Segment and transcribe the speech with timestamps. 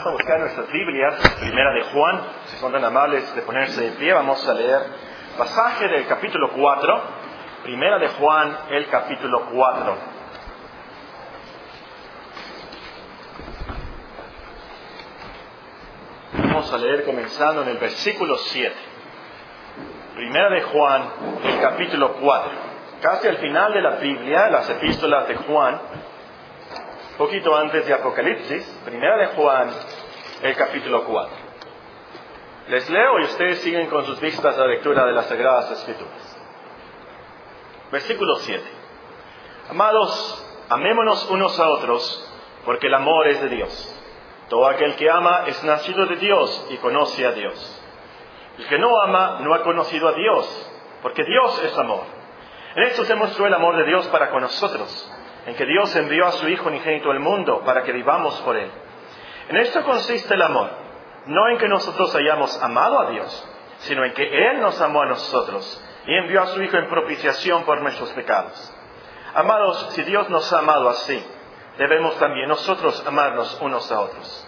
[0.00, 3.90] Vamos a buscar nuestras Biblias, primera de Juan, si son tan amables de ponerse de
[3.98, 4.80] pie, vamos a leer
[5.36, 7.02] pasaje del capítulo 4,
[7.64, 9.96] primera de Juan, el capítulo 4.
[16.44, 18.74] Vamos a leer comenzando en el versículo 7.
[20.14, 21.02] Primera de Juan,
[21.44, 22.50] el capítulo 4.
[23.02, 25.78] Casi al final de la Biblia, las epístolas de Juan,
[27.20, 29.70] poquito antes de Apocalipsis, primera de Juan,
[30.40, 31.36] el capítulo 4.
[32.68, 36.38] Les leo y ustedes siguen con sus vistas la lectura de las Sagradas Escrituras.
[37.92, 38.64] Versículo 7.
[39.68, 42.32] Amados, amémonos unos a otros,
[42.64, 44.02] porque el amor es de Dios.
[44.48, 47.82] Todo aquel que ama es nacido de Dios y conoce a Dios.
[48.56, 52.04] El que no ama no ha conocido a Dios, porque Dios es amor.
[52.76, 55.12] En esto se mostró el amor de Dios para con nosotros,
[55.46, 58.70] en que Dios envió a su Hijo unigénito al mundo para que vivamos por Él.
[59.48, 60.70] En esto consiste el amor,
[61.26, 63.48] no en que nosotros hayamos amado a Dios,
[63.78, 67.64] sino en que Él nos amó a nosotros y envió a su Hijo en propiciación
[67.64, 68.72] por nuestros pecados.
[69.34, 71.24] Amados, si Dios nos ha amado así,
[71.78, 74.46] debemos también nosotros amarnos unos a otros.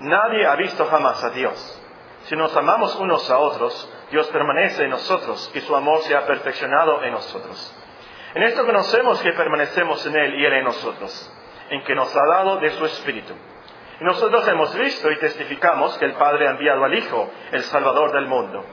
[0.00, 1.80] Nadie ha visto jamás a Dios.
[2.24, 6.26] Si nos amamos unos a otros, Dios permanece en nosotros y su amor se ha
[6.26, 7.74] perfeccionado en nosotros.
[8.34, 11.32] En esto conocemos que permanecemos en Él y Él en nosotros,
[11.70, 13.34] en que nos ha dado de su Espíritu.
[14.00, 18.12] Y nosotros hemos visto y testificamos que el Padre ha enviado al Hijo, el Salvador
[18.12, 18.64] del mundo.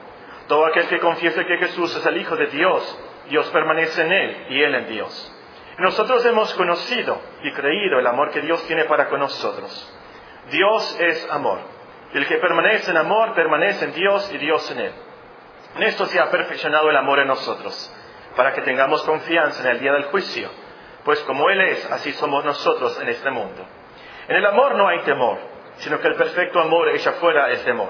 [0.47, 2.99] Todo aquel que confiese que Jesús es el Hijo de Dios,
[3.29, 5.35] Dios permanece en Él y Él en Dios.
[5.77, 9.93] Y nosotros hemos conocido y creído el amor que Dios tiene para con nosotros.
[10.49, 11.59] Dios es amor.
[12.13, 14.93] El que permanece en amor permanece en Dios y Dios en Él.
[15.75, 17.95] En esto se ha perfeccionado el amor en nosotros,
[18.35, 20.49] para que tengamos confianza en el día del juicio,
[21.03, 23.65] pues como Él es, así somos nosotros en este mundo.
[24.27, 25.39] En el amor no hay temor,
[25.77, 27.89] sino que el perfecto amor echa fuera el temor,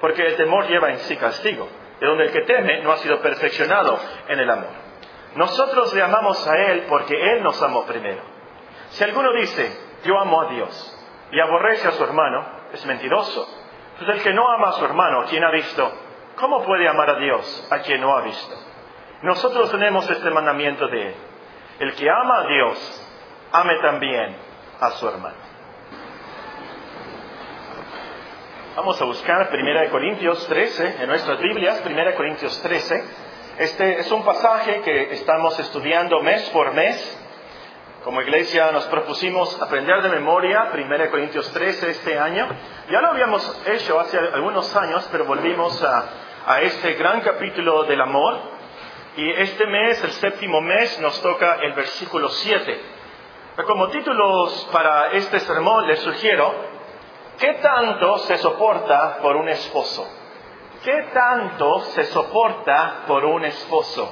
[0.00, 1.68] porque el temor lleva en sí castigo,
[2.00, 4.88] de donde el que teme no ha sido perfeccionado en el amor.
[5.34, 8.22] Nosotros le amamos a Él porque Él nos amó primero.
[8.90, 9.70] Si alguno dice,
[10.04, 10.94] yo amo a Dios,
[11.30, 13.46] y aborrece a su hermano, es mentiroso.
[13.98, 15.92] Pues el que no ama a su hermano, quien ha visto,
[16.36, 18.54] ¿cómo puede amar a Dios a quien no ha visto?
[19.22, 21.14] Nosotros tenemos este mandamiento de.
[21.80, 23.08] El que ama a Dios,
[23.52, 24.36] ame también
[24.80, 25.36] a su hermano.
[28.76, 33.04] Vamos a buscar 1 Corintios 13 en nuestras Biblias, 1 Corintios 13.
[33.58, 37.24] Este es un pasaje que estamos estudiando mes por mes.
[38.04, 42.46] Como iglesia nos propusimos aprender de memoria 1 Corintios 13 este año.
[42.88, 48.57] Ya lo habíamos hecho hace algunos años, pero volvimos a este gran capítulo del amor.
[49.18, 52.80] Y este mes, el séptimo mes, nos toca el versículo 7.
[53.66, 56.54] Como títulos para este sermón les sugiero,
[57.36, 60.08] ¿qué tanto se soporta por un esposo?
[60.84, 64.08] ¿Qué tanto se soporta por un esposo?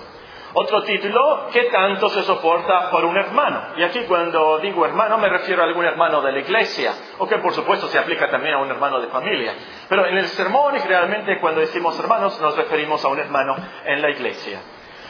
[0.55, 3.77] Otro título, ¿qué tanto se soporta por un hermano?
[3.77, 7.38] Y aquí cuando digo hermano me refiero a algún hermano de la iglesia, o que
[7.38, 9.55] por supuesto se aplica también a un hermano de familia.
[9.88, 14.11] Pero en el sermón generalmente cuando decimos hermanos nos referimos a un hermano en la
[14.11, 14.61] iglesia.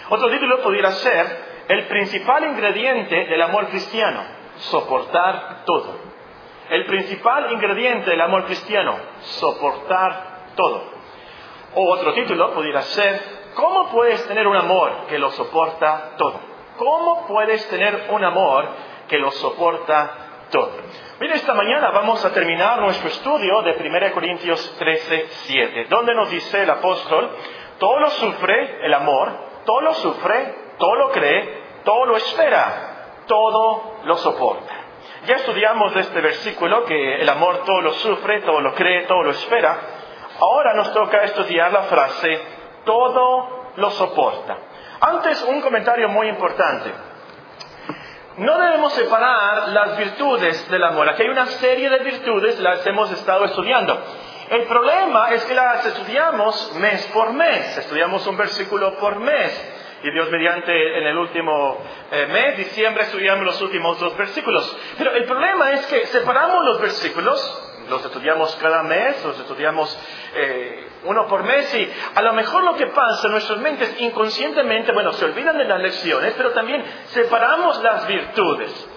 [0.08, 4.22] Otro título pudiera ser el principal ingrediente del amor cristiano,
[4.56, 5.96] soportar todo.
[6.70, 10.82] El principal ingrediente del amor cristiano, soportar todo.
[11.74, 13.20] O otro título pudiera ser,
[13.54, 16.40] ¿cómo puedes tener un amor que lo soporta todo?
[16.76, 18.68] ¿Cómo puedes tener un amor
[19.08, 20.72] que lo soporta todo?
[21.18, 26.30] Mira, esta mañana vamos a terminar nuestro estudio de 1 Corintios 13, 7, donde nos
[26.30, 27.30] dice el apóstol,
[27.78, 33.98] todo lo sufre el amor, todo lo sufre, todo lo cree, todo lo espera, todo
[34.04, 34.74] lo soporta.
[35.26, 39.30] Ya estudiamos este versículo que el amor todo lo sufre, todo lo cree, todo lo
[39.30, 39.76] espera.
[40.40, 42.40] Ahora nos toca estudiar la frase,
[42.84, 44.56] todo lo soporta.
[45.00, 46.92] Antes, un comentario muy importante.
[48.38, 51.08] No debemos separar las virtudes del amor.
[51.08, 53.98] Aquí hay una serie de virtudes, las hemos estado estudiando.
[54.50, 59.72] El problema es que las estudiamos mes por mes, estudiamos un versículo por mes.
[60.02, 61.78] Y Dios mediante en el último
[62.12, 64.76] eh, mes, diciembre, estudiamos los últimos dos versículos.
[64.98, 69.98] Pero el problema es que separamos los versículos, los estudiamos cada mes, los estudiamos
[70.34, 74.92] eh, uno por mes y a lo mejor lo que pasa en nuestras mentes inconscientemente,
[74.92, 78.88] bueno, se olvidan de las lecciones, pero también separamos las virtudes.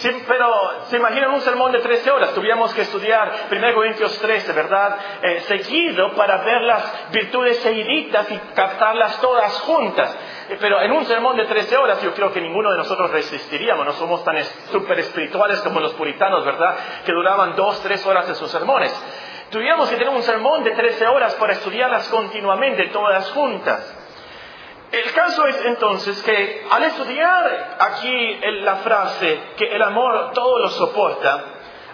[0.00, 4.96] Pero se imaginan un sermón de 13 horas, tuviéramos que estudiar 1 Corintios 13, ¿verdad?
[5.22, 10.16] Eh, seguido para ver las virtudes seguiditas y captarlas todas juntas.
[10.50, 13.84] Eh, pero en un sermón de 13 horas yo creo que ninguno de nosotros resistiríamos,
[13.84, 14.36] no somos tan
[14.70, 16.76] súper espirituales como los puritanos, ¿verdad?
[17.04, 18.94] Que duraban dos, tres horas de sus sermones.
[19.50, 23.94] Tuviéramos que tener un sermón de 13 horas para estudiarlas continuamente, todas juntas.
[24.90, 30.68] El caso es entonces que al estudiar aquí la frase que el amor todo lo
[30.68, 31.44] soporta,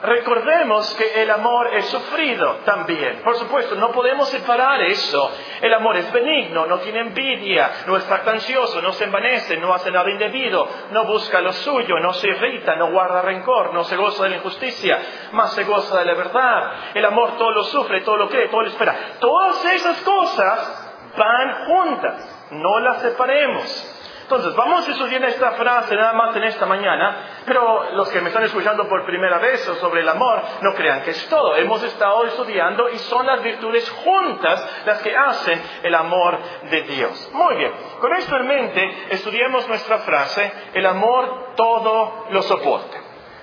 [0.01, 3.21] recordemos que el amor es sufrido también.
[3.25, 5.29] Por supuesto, no podemos separar eso.
[5.61, 9.91] El amor es benigno, no tiene envidia, no está ansioso, no se envanece, no hace
[9.91, 14.23] nada indebido, no busca lo suyo, no se irrita, no guarda rencor, no se goza
[14.23, 15.03] de la injusticia,
[15.33, 16.73] más se goza de la verdad.
[16.95, 18.95] El amor todo lo sufre, todo lo cree, todo lo espera.
[19.19, 23.91] Todas esas cosas van juntas no las separemos.
[24.25, 28.29] Entonces, vamos a estudiar esta frase nada más en esta mañana, pero los que me
[28.29, 31.55] están escuchando por primera vez sobre el amor, no crean que es todo.
[31.57, 36.39] Hemos estado estudiando y son las virtudes juntas las que hacen el amor
[36.71, 37.31] de Dios.
[37.35, 42.97] Muy bien, con esto en mente, estudiemos nuestra frase, el amor todo lo soporta.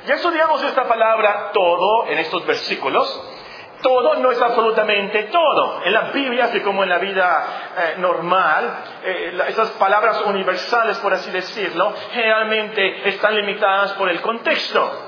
[0.08, 3.31] Ya estudiamos esta palabra todo en estos versículos
[3.82, 5.82] todo no es absolutamente todo.
[5.84, 7.46] En la Biblia, así como en la vida
[7.78, 15.08] eh, normal, eh, esas palabras universales, por así decirlo, generalmente están limitadas por el contexto.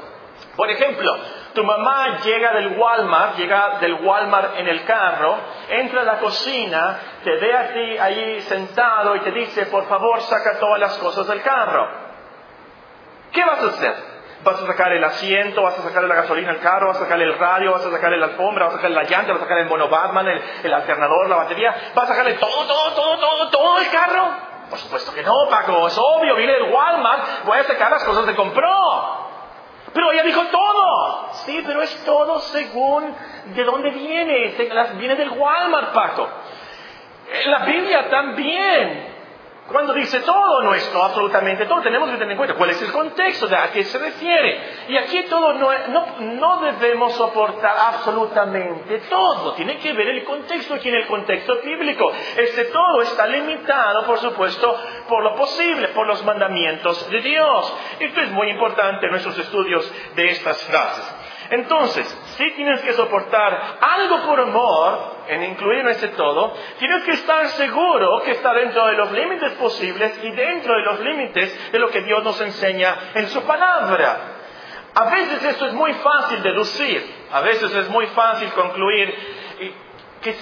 [0.55, 1.11] Por ejemplo,
[1.53, 5.37] tu mamá llega del Walmart, llega del Walmart en el carro,
[5.69, 10.21] entra a la cocina, te ve a ti ahí sentado y te dice, por favor,
[10.21, 11.87] saca todas las cosas del carro.
[13.31, 14.12] ¿Qué vas a hacer?
[14.43, 17.21] Vas a sacar el asiento, vas a sacar la gasolina del carro, vas a sacar
[17.21, 19.59] el radio, vas a sacar la alfombra, vas a sacar la llanta, vas a sacar
[19.59, 20.27] el mono Batman,
[20.63, 24.53] el, alternador, la batería, vas a sacarle todo, todo, todo, todo, todo el carro.
[24.69, 28.25] Por supuesto que no, Paco, es obvio, viene del Walmart, voy a sacar las cosas
[28.25, 29.23] que compró.
[29.93, 31.29] Pero ella dijo todo.
[31.45, 33.15] Sí, pero es todo según
[33.53, 34.55] de dónde viene.
[34.95, 36.27] Viene del Walmart, Paco.
[37.45, 39.12] La Biblia también
[39.67, 43.47] cuando dice todo nuestro, absolutamente todo, tenemos que tener en cuenta cuál es el contexto,
[43.47, 44.61] de a qué se refiere.
[44.89, 45.69] Y aquí todo no,
[46.19, 49.53] no, debemos soportar absolutamente todo.
[49.53, 52.11] Tiene que ver el contexto aquí en el contexto bíblico.
[52.35, 54.77] Este todo está limitado, por supuesto,
[55.07, 57.73] por lo posible, por los mandamientos de Dios.
[57.99, 61.22] Esto es muy importante en nuestros estudios de estas frases.
[61.49, 62.07] Entonces,
[62.37, 68.21] si tienes que soportar algo por amor, en incluir ese todo, tienes que estar seguro
[68.23, 72.01] que está dentro de los límites posibles y dentro de los límites de lo que
[72.01, 74.17] Dios nos enseña en su palabra.
[74.95, 79.13] A veces esto es muy fácil deducir, a veces es muy fácil concluir
[80.23, 80.33] que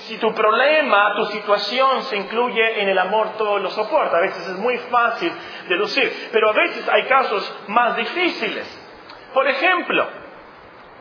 [0.00, 4.16] si, tu problema, tu situación se incluye en el amor, todo lo soporta.
[4.16, 5.32] A veces es muy fácil
[5.68, 8.66] deducir, pero a veces hay casos más difíciles.
[9.34, 10.06] Por ejemplo,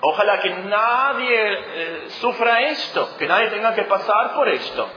[0.01, 4.88] Ojalá que nadie eh, sufra esto, que nadie tenga que pasar por esto.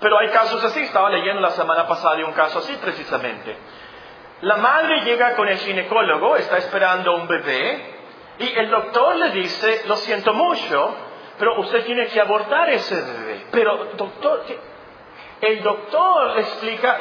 [0.00, 3.56] Pero hay casos así, estaba leyendo la semana pasada de un caso así precisamente.
[4.42, 7.94] La madre llega con el ginecólogo, está esperando un bebé,
[8.38, 10.94] y el doctor le dice, lo siento mucho,
[11.38, 13.46] pero usted tiene que abortar ese bebé.
[13.50, 14.44] Pero doctor,
[15.40, 17.00] el doctor explica,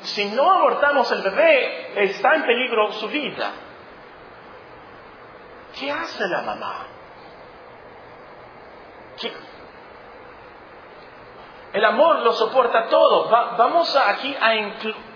[0.00, 3.50] si no abortamos el bebé, está en peligro su vida.
[5.78, 6.86] ¿Qué hace la mamá?
[11.72, 13.28] El amor lo soporta todo.
[13.28, 15.12] vamos aquí a incluir.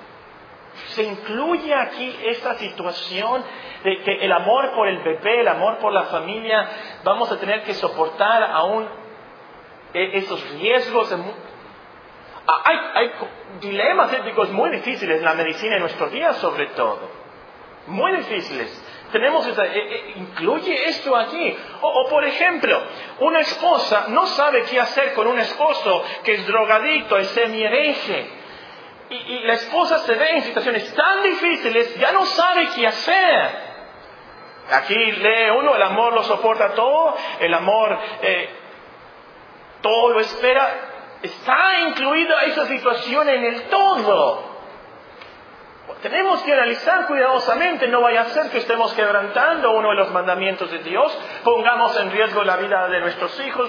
[0.89, 3.43] Se incluye aquí esta situación
[3.83, 6.69] de que el amor por el bebé, el amor por la familia,
[7.03, 8.87] vamos a tener que soportar aún
[9.95, 11.11] e, esos riesgos.
[11.13, 13.13] hay, hay
[13.61, 17.09] dilemas éticos muy difíciles en la medicina en nuestros días sobre todo.
[17.87, 18.86] Muy difíciles.
[19.13, 21.57] Tenemos esa, eh, eh, incluye esto aquí.
[21.81, 22.83] O, por ejemplo,
[23.21, 29.15] una esposa no sabe qué hacer con un esposo que es drogadicto, es semi Y,
[29.15, 33.67] y, la esposa se ve en situaciones tan difíciles, ya no sabe qué hacer.
[34.73, 38.49] Aquí lee uno, el amor lo soporta todo, el amor eh,
[39.81, 40.93] todo lo espera.
[41.23, 44.46] Está incluida esa situación en el todo.
[46.07, 50.71] Tenemos que analizar cuidadosamente, no vaya a ser que estemos quebrantando uno de los mandamientos
[50.71, 53.69] de Dios, pongamos en riesgo la vida de nuestros hijos,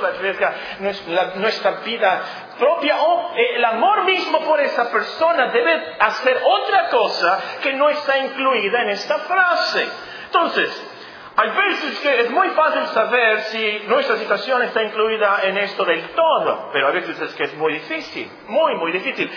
[1.08, 2.22] la, nuestra vida
[2.60, 7.90] propia o eh, el amor mismo por esa persona debe hacer otra cosa que no
[7.90, 9.88] está incluida en esta frase.
[10.26, 10.94] Entonces,
[11.38, 16.10] hay veces que es muy fácil saber si nuestra situación está incluida en esto del
[16.10, 19.28] todo, pero a veces es que es muy difícil, muy, muy difícil.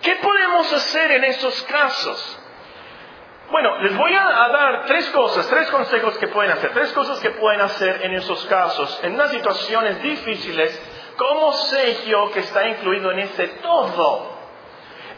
[0.00, 2.42] ¿Qué podemos hacer en esos casos?
[3.50, 7.30] Bueno, les voy a, dar tres cosas, tres consejos que pueden hacer, tres cosas que
[7.30, 13.12] pueden hacer en esos casos, en unas situaciones difíciles, ¿cómo sé yo que está incluido
[13.12, 14.34] en ese todo?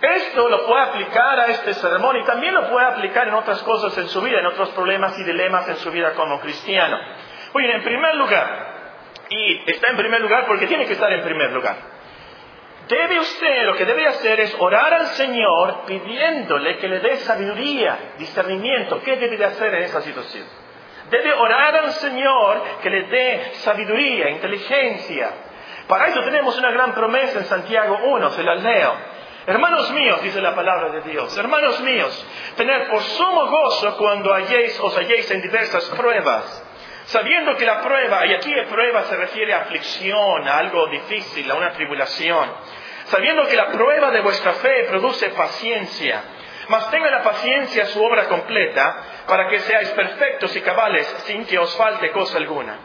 [0.00, 3.96] Esto lo puede aplicar a este sermón y también lo puede aplicar en otras cosas
[3.96, 6.98] en su vida, en otros problemas y dilemas en su vida como cristiano.
[7.54, 8.68] Oye, en primer lugar,
[9.30, 11.76] y está en primer lugar porque tiene que estar en primer lugar.
[12.88, 18.14] Debe usted, lo que debe hacer es orar al Señor pidiéndole que le dé sabiduría,
[18.16, 19.02] discernimiento.
[19.02, 20.46] ¿Qué debe de hacer en esa situación?
[21.10, 25.30] Debe orar al Señor que le dé sabiduría, inteligencia.
[25.86, 28.94] Para eso tenemos una gran promesa en Santiago 1, se la leo.
[29.46, 32.26] Hermanos míos, dice la palabra de Dios, hermanos míos,
[32.56, 36.64] tener por sumo gozo cuando halléis, os halléis en diversas pruebas
[37.08, 41.50] Sabiendo que la prueba, y aquí la prueba se refiere a aflicción, a algo difícil,
[41.50, 42.50] a una tribulación.
[43.08, 46.22] Sabiendo que la prueba de vuestra fe produce paciencia.
[46.68, 48.96] Mas tenga la paciencia su obra completa,
[49.26, 52.76] para que seáis perfectos y cabales sin que os falte cosa alguna.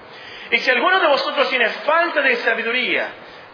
[0.51, 3.07] Y si alguno de vosotros tiene falta de sabiduría,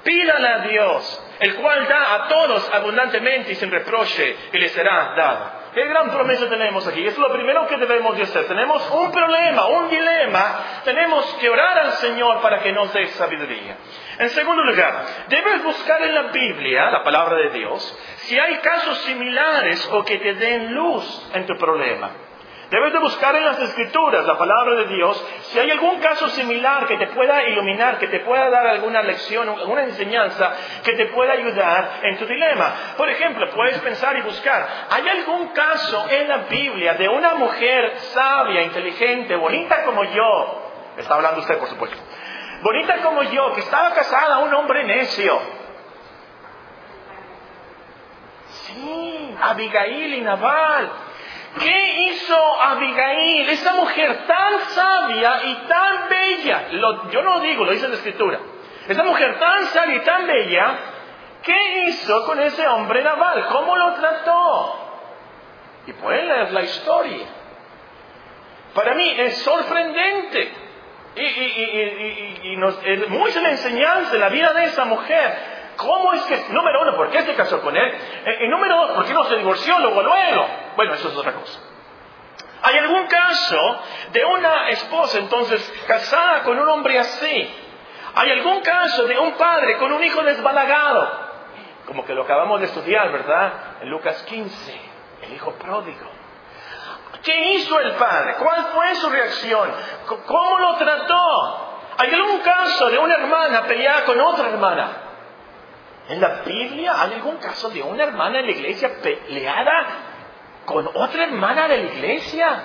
[0.03, 5.13] pídala a Dios, el cual da a todos abundantemente y sin reproche, y le será
[5.15, 5.58] dado.
[5.73, 7.05] ¿Qué gran promesa tenemos aquí?
[7.05, 8.47] Es lo primero que debemos de hacer.
[8.47, 10.81] Tenemos un problema, un dilema.
[10.83, 13.77] Tenemos que orar al Señor para que nos dé sabiduría.
[14.17, 18.97] En segundo lugar, debes buscar en la Biblia, la palabra de Dios, si hay casos
[19.03, 22.28] similares o que te den luz en tu problema.
[22.69, 26.85] Debes de buscar en las escrituras, la palabra de Dios, si hay algún caso similar
[26.85, 31.33] que te pueda iluminar, que te pueda dar alguna lección, alguna enseñanza que te pueda
[31.33, 32.71] ayudar en tu dilema.
[32.95, 37.97] Por ejemplo, puedes pensar y buscar, ¿hay algún caso en la Biblia de una mujer
[38.11, 40.71] sabia, inteligente, bonita como yo?
[40.97, 41.97] Está hablando usted, por supuesto.
[42.61, 45.39] Bonita como yo, que estaba casada a un hombre necio.
[48.47, 51.08] Sí, Abigail y Naval
[51.57, 56.69] ¿Qué hizo Abigail, esa mujer tan sabia y tan bella?
[57.11, 58.39] yo no lo digo, lo dice la escritura.
[58.87, 60.79] Esa mujer tan sabia y tan bella,
[61.43, 63.47] ¿qué hizo con ese hombre naval?
[63.47, 64.89] ¿Cómo lo trató?
[65.87, 67.25] Y pueden leer la historia.
[68.73, 70.53] Para mí es sorprendente
[71.15, 75.58] y, y, nos, es muy la enseñanza la vida de esa mujer.
[75.79, 77.97] ¿Cómo es que, número uno, por qué se casó con él?
[78.25, 80.45] Eh, y número dos, ¿por qué no se divorció luego, luego?
[80.75, 81.57] Bueno, eso es otra cosa.
[82.61, 83.79] ¿Hay algún caso
[84.11, 87.49] de una esposa entonces casada con un hombre así?
[88.13, 91.29] ¿Hay algún caso de un padre con un hijo desbalagado?
[91.85, 93.53] Como que lo acabamos de estudiar, ¿verdad?
[93.81, 94.81] En Lucas 15,
[95.21, 96.11] el hijo pródigo.
[97.23, 98.35] ¿Qué hizo el padre?
[98.35, 99.71] ¿Cuál fue su reacción?
[100.25, 101.77] ¿Cómo lo trató?
[101.97, 105.08] ¿Hay algún caso de una hermana peleada con otra hermana?
[106.09, 109.87] En la Biblia hay algún caso de una hermana en la iglesia peleada
[110.65, 112.63] con otra hermana de la iglesia.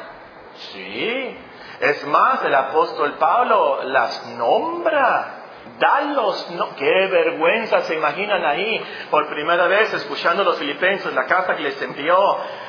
[0.55, 1.37] Sí.
[1.81, 5.41] Es más, el apóstol Pablo las nombra.
[5.79, 6.47] Dalos,
[6.79, 11.63] qué vergüenza se imaginan ahí, por primera vez escuchando a los filipenses, la carta que
[11.63, 12.17] les envió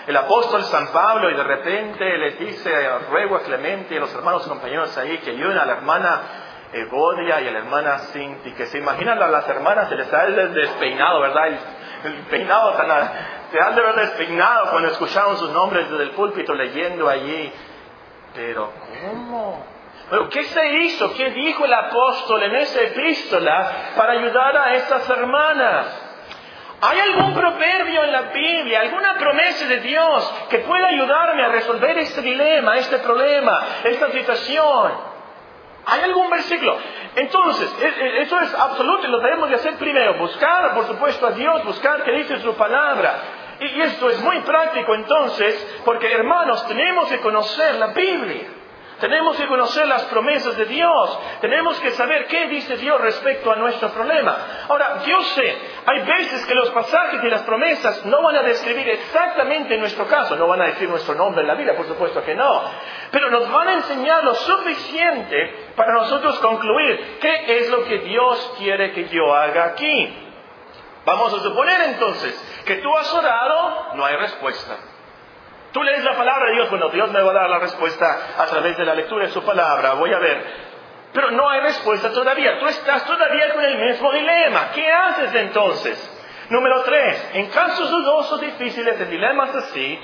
[0.07, 2.71] el apóstol San Pablo, y de repente les dice,
[3.09, 6.21] ruego a Clemente y a los hermanos compañeros ahí que ayuden a la hermana
[6.75, 10.25] Evodia y a la hermana Cinti, que se imaginan a las hermanas, se les ha
[10.25, 11.47] despeinado, ¿verdad?
[12.03, 12.87] El, peinado tan,
[13.49, 17.51] se han de ver despeinado cuando escucharon sus nombres desde el púlpito leyendo allí.
[18.35, 19.65] Pero, ¿cómo?
[20.09, 21.13] Pero, ¿qué se hizo?
[21.13, 26.01] ¿Qué dijo el apóstol en esa epístola para ayudar a estas hermanas?
[26.81, 31.97] ¿Hay algún proverbio en la Biblia, alguna promesa de Dios que pueda ayudarme a resolver
[31.99, 35.14] este dilema, este problema, esta situación?
[35.85, 36.77] ¿Hay algún versículo?
[37.15, 40.17] Entonces, e, e, eso es absoluto y lo debemos de hacer primero.
[40.17, 43.43] Buscar, por supuesto, a Dios, buscar que dice su palabra.
[43.59, 48.47] Y esto es muy práctico entonces, porque hermanos, tenemos que conocer la Biblia.
[48.99, 51.19] Tenemos que conocer las promesas de Dios.
[51.41, 54.37] Tenemos que saber qué dice Dios respecto a nuestro problema.
[54.69, 58.89] Ahora, yo sé, hay veces que los pasajes y las promesas no van a describir
[58.89, 60.35] exactamente nuestro caso.
[60.35, 62.63] No van a decir nuestro nombre en la Biblia, por supuesto que no.
[63.11, 68.53] Pero nos van a enseñar lo suficiente para nosotros concluir qué es lo que Dios
[68.57, 70.21] quiere que yo haga aquí.
[71.05, 74.77] Vamos a suponer entonces que tú has orado, no hay respuesta.
[75.71, 78.05] Tú lees la palabra de Dios, bueno, Dios me va a dar la respuesta
[78.39, 80.74] a través de la lectura de su palabra, voy a ver.
[81.15, 84.71] Pero no hay respuesta todavía, tú estás todavía con el mismo dilema.
[84.73, 86.11] ¿Qué haces entonces?
[86.49, 89.97] Número tres, en casos dudosos, difíciles, de dilemas así,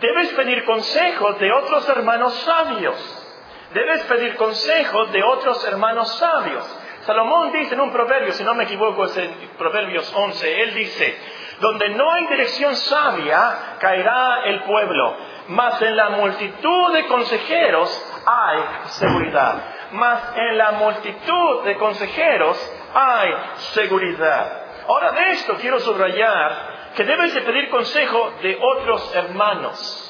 [0.00, 3.24] debes pedir consejos de otros hermanos sabios.
[3.72, 6.64] Debes pedir consejos de otros hermanos sabios.
[7.02, 11.18] Salomón dice en un proverbio, si no me equivoco es en Proverbios 11, él dice,
[11.60, 15.16] donde no hay dirección sabia, caerá el pueblo.
[15.48, 19.77] Mas en la multitud de consejeros hay seguridad.
[19.92, 23.34] Mas en la multitud de consejeros hay
[23.72, 24.62] seguridad.
[24.86, 30.04] Ahora de esto quiero subrayar que debes de pedir consejo de otros hermanos.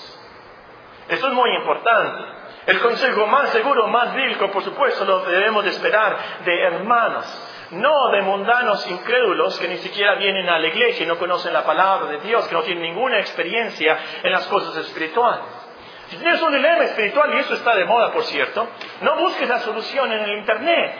[1.08, 2.25] Eso es muy importante.
[2.66, 8.11] El consejo más seguro, más bíblico, por supuesto, lo debemos de esperar de hermanos no
[8.11, 12.08] de mundanos incrédulos que ni siquiera vienen a la iglesia y no conocen la palabra
[12.11, 15.44] de Dios, que no tienen ninguna experiencia en las cosas espirituales.
[16.09, 18.67] Si tienes un dilema espiritual, y eso está de moda, por cierto,
[19.03, 20.95] no busques la solución en el Internet.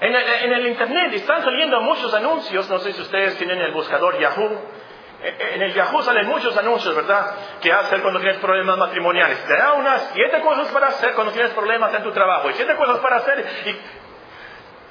[0.00, 4.58] En el, Internet están saliendo muchos anuncios, no sé si ustedes tienen el buscador Yahoo.
[5.22, 7.34] En el Yahoo salen muchos anuncios, ¿verdad?
[7.60, 9.44] ¿Qué hacer cuando tienes problemas matrimoniales?
[9.44, 12.74] Te da unas siete cosas para hacer cuando tienes problemas en tu trabajo y siete
[12.76, 13.46] cosas para hacer.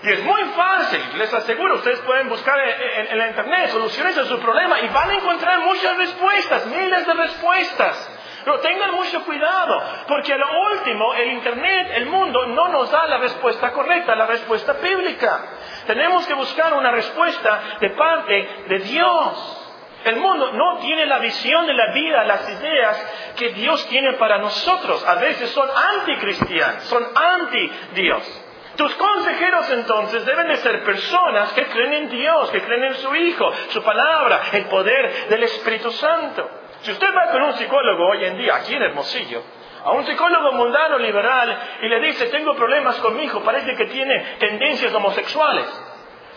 [0.02, 4.26] Y es muy fácil, les aseguro, ustedes pueden buscar en, en, la internet soluciones a
[4.26, 8.19] su problema y van a encontrar muchas respuestas, miles de respuestas.
[8.50, 13.06] Pero tengan mucho cuidado, porque a lo último el Internet, el mundo, no nos da
[13.06, 15.40] la respuesta correcta, la respuesta bíblica.
[15.86, 19.68] Tenemos que buscar una respuesta de parte de Dios.
[20.04, 24.40] El mundo no tiene la visión de la vida, las ideas que Dios tiene para
[24.40, 25.08] nosotros.
[25.08, 28.46] A veces son anticristianos, son anti-Dios.
[28.78, 33.14] Tus consejeros entonces deben de ser personas que creen en Dios, que creen en su
[33.14, 36.59] Hijo, su palabra, el poder del Espíritu Santo.
[36.82, 39.44] Si usted va con un psicólogo hoy en día, aquí en Hermosillo,
[39.84, 43.86] a un psicólogo mundano liberal y le dice, tengo problemas con mi hijo, parece que
[43.86, 45.68] tiene tendencias homosexuales.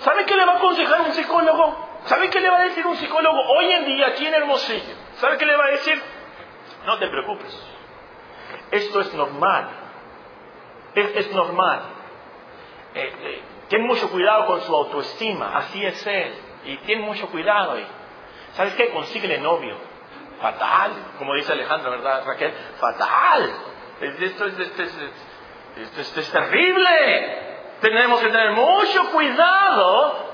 [0.00, 1.88] ¿Sabe qué le va a aconsejar un psicólogo?
[2.04, 4.94] ¿Sabe qué le va a decir un psicólogo hoy en día aquí en Hermosillo?
[5.14, 6.02] ¿Sabe qué le va a decir?
[6.86, 7.72] No te preocupes.
[8.72, 9.68] Esto es normal.
[10.94, 11.82] es normal.
[12.94, 16.34] Eh, eh, mucho cuidado con su autoestima, así es él,
[16.64, 17.78] y ten mucho cuidado.
[17.78, 17.86] Y,
[18.52, 18.90] ¿Sabes qué?
[18.90, 19.91] Consíguele novio.
[20.42, 22.52] Fatal, como dice Alejandra, ¿verdad, Raquel?
[22.80, 23.52] Fatal.
[24.00, 24.92] Esto es, esto es,
[25.98, 27.52] esto es terrible.
[27.80, 30.32] Tenemos que tener mucho cuidado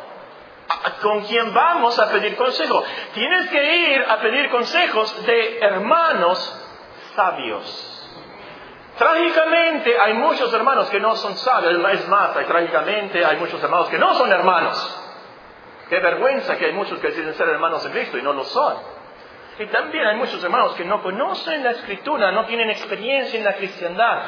[1.03, 2.83] con quien vamos a pedir consejo.
[3.12, 6.38] Tienes que ir a pedir consejos de hermanos
[7.15, 7.95] sabios.
[8.97, 13.88] Trágicamente hay muchos hermanos que no son sabios, es más, hay, trágicamente hay muchos hermanos
[13.91, 15.05] que no son hermanos.
[15.88, 18.98] Qué vergüenza que hay muchos que dicen ser hermanos en Cristo y no lo son.
[19.58, 23.54] Y también hay muchos hermanos que no conocen la escritura, no tienen experiencia en la
[23.54, 24.23] cristiandad.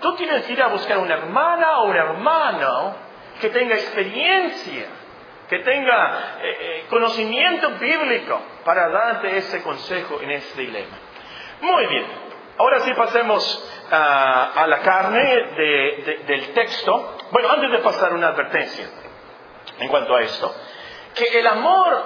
[0.00, 2.96] Tú tienes que ir a buscar una hermana o un hermano
[3.40, 4.86] que tenga experiencia,
[5.48, 10.96] que tenga eh, eh, conocimiento bíblico para darte ese consejo en este dilema.
[11.60, 12.06] Muy bien,
[12.56, 15.46] ahora sí pasemos a, la carne
[16.26, 17.18] del texto.
[17.32, 18.88] Bueno, antes de pasar una advertencia
[19.78, 20.54] en cuanto a esto,
[21.14, 22.02] que el amor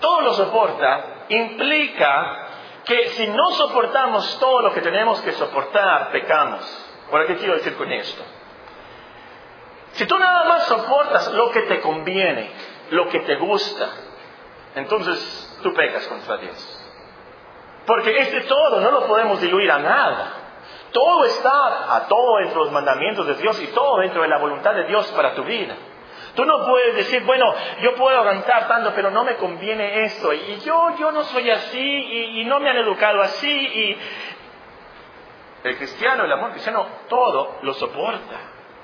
[0.00, 2.46] todo lo soporta implica
[2.84, 6.64] que si no soportamos todo lo que tenemos que soportar, pecamos.
[7.10, 8.22] ¿Por qué quiero decir con esto?
[9.92, 12.50] Si tú nada más soportas lo que te conviene,
[12.90, 13.88] lo que te gusta,
[14.74, 16.84] entonces tú pecas contra Dios.
[17.86, 20.32] Porque este todo no lo podemos diluir a nada.
[20.92, 24.74] Todo está a todo entre los mandamientos de Dios y todo dentro de la voluntad
[24.74, 25.74] de Dios para tu vida.
[26.38, 30.32] Tú no puedes decir, bueno, yo puedo aguantar tanto, pero no me conviene esto.
[30.32, 33.50] Y yo, yo no soy así y, y no me han educado así.
[33.50, 33.98] Y
[35.64, 38.36] el cristiano, el amor cristiano, todo lo soporta.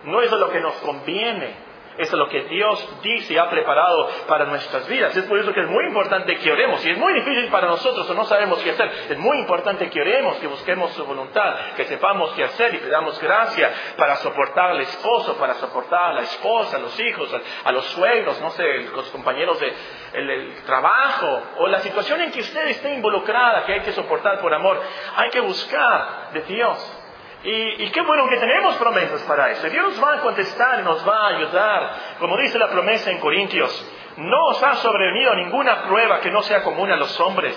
[0.02, 1.54] No es lo que nos conviene.
[1.96, 5.16] Eso es lo que Dios dice y ha preparado para nuestras vidas.
[5.16, 6.84] Es por eso que es muy importante que oremos.
[6.84, 8.90] Y es muy difícil para nosotros o no sabemos qué hacer.
[9.10, 13.20] Es muy importante que oremos, que busquemos su voluntad, que sepamos qué hacer y pedamos
[13.20, 17.30] gracia para soportar al esposo, para soportar a la esposa, a los hijos,
[17.64, 19.72] a, los suegros, no sé, los compañeros de
[20.14, 24.52] el trabajo o la situación en que usted esté involucrada, que hay que soportar por
[24.52, 24.80] amor.
[25.16, 27.00] Hay que buscar de Dios
[27.46, 29.68] y, qué bueno que tenemos promesas para eso.
[29.68, 31.94] Dios nos va a contestar y nos va a ayudar.
[32.18, 36.62] Como dice la promesa en Corintios, no os ha sobrevenido ninguna prueba que no sea
[36.62, 37.54] común a los hombres.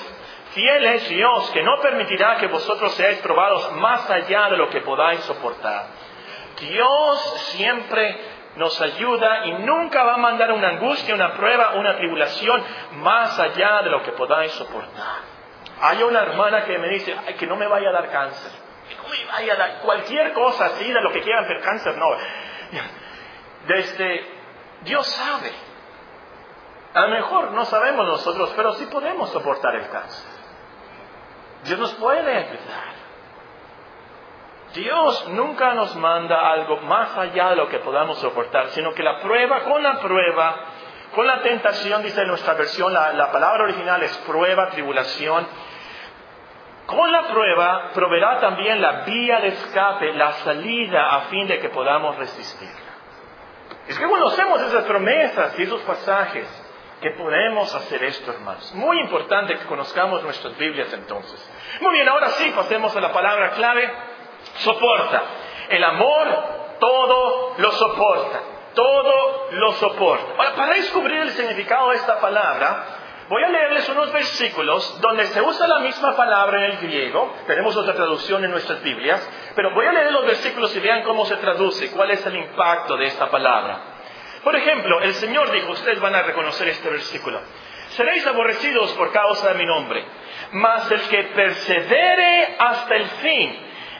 [0.52, 4.82] Fiel es Dios, que no permitirá que vosotros seáis probados más allá de lo que
[4.82, 5.86] podáis soportar.
[6.60, 8.18] Dios siempre
[8.58, 12.62] nos ayuda y nunca va a mandar una angustia, una prueba, una tribulación
[12.96, 15.38] más allá de lo que podáis soportar.
[15.80, 18.67] Hay una hermana que me dice, que no me vaya a dar cáncer
[19.84, 22.08] cualquier cosa así de lo que quieran, pero cáncer no.
[23.68, 24.26] Desde
[24.82, 25.52] Dios sabe.
[26.94, 30.32] A lo mejor no sabemos nosotros, pero sí podemos soportar el cáncer.
[31.64, 32.98] Dios nos puede ayudar.
[34.74, 39.20] Dios nunca nos manda algo más allá de lo que podamos soportar, sino que la
[39.22, 40.56] prueba, con la prueba,
[41.16, 45.48] con la tentación, dice nuestra versión, la, la palabra original es prueba, tribulación,
[46.88, 51.70] con la prueba proveerá también la vía de escape, la salida a fin de que
[51.70, 52.88] podamos resistirla.
[53.88, 56.64] Es que conocemos esas promesas y esos pasajes.
[57.02, 58.74] que podemos hacer esto, hermanos.
[58.74, 61.52] Muy importante que conozcamos nuestras Biblias entonces.
[61.80, 63.88] Muy bien, ahora sí, pasemos a la palabra clave,
[64.56, 65.22] soporta.
[65.70, 66.28] El amor
[66.80, 68.40] todo lo soporta,
[68.74, 70.34] todo lo soporta.
[70.38, 72.86] Ahora, para descubrir el significado de esta palabra,
[73.30, 77.34] voy a leerles unos versículos donde se usa la misma palabra en el griego.
[77.46, 81.26] Tenemos otra traducción en nuestras Biblias, pero voy a leer los versículos y vean cómo
[81.26, 83.80] se traduce, cuál es el impacto de esta palabra.
[84.44, 87.42] Por ejemplo, el Señor dijo, ustedes van a reconocer este versículo,
[87.90, 90.06] seréis aborrecidos por causa de mi nombre,
[90.54, 93.60] mas el que persevere hasta el fin,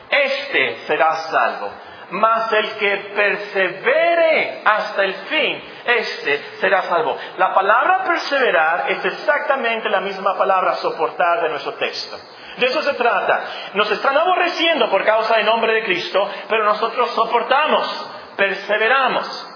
[0.10, 1.72] éste será salvo.
[2.10, 7.18] Mas el que persevere hasta el fin, éste será salvo.
[7.38, 12.18] La palabra perseverar es exactamente la misma palabra soportar de nuestro texto.
[12.58, 13.44] De eso se trata.
[13.74, 19.54] Nos están aborreciendo por causa del nombre de Cristo, pero nosotros soportamos, perseveramos.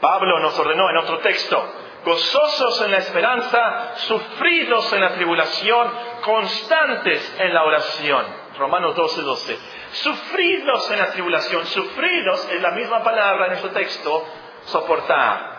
[0.00, 1.64] Pablo nos ordenó en otro texto,
[2.04, 5.92] gozosos en la esperanza, sufridos en la tribulación,
[6.22, 8.41] constantes en la oración.
[8.56, 9.58] Romanos 12, 12.
[9.92, 14.24] Sufridos en la tribulación, sufridos es la misma palabra en nuestro texto,
[14.64, 15.52] soportar.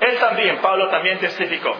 [0.00, 1.74] Él también, Pablo también testificó,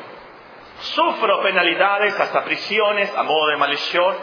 [0.81, 4.17] sufro penalidades hasta prisiones a modo de maldición.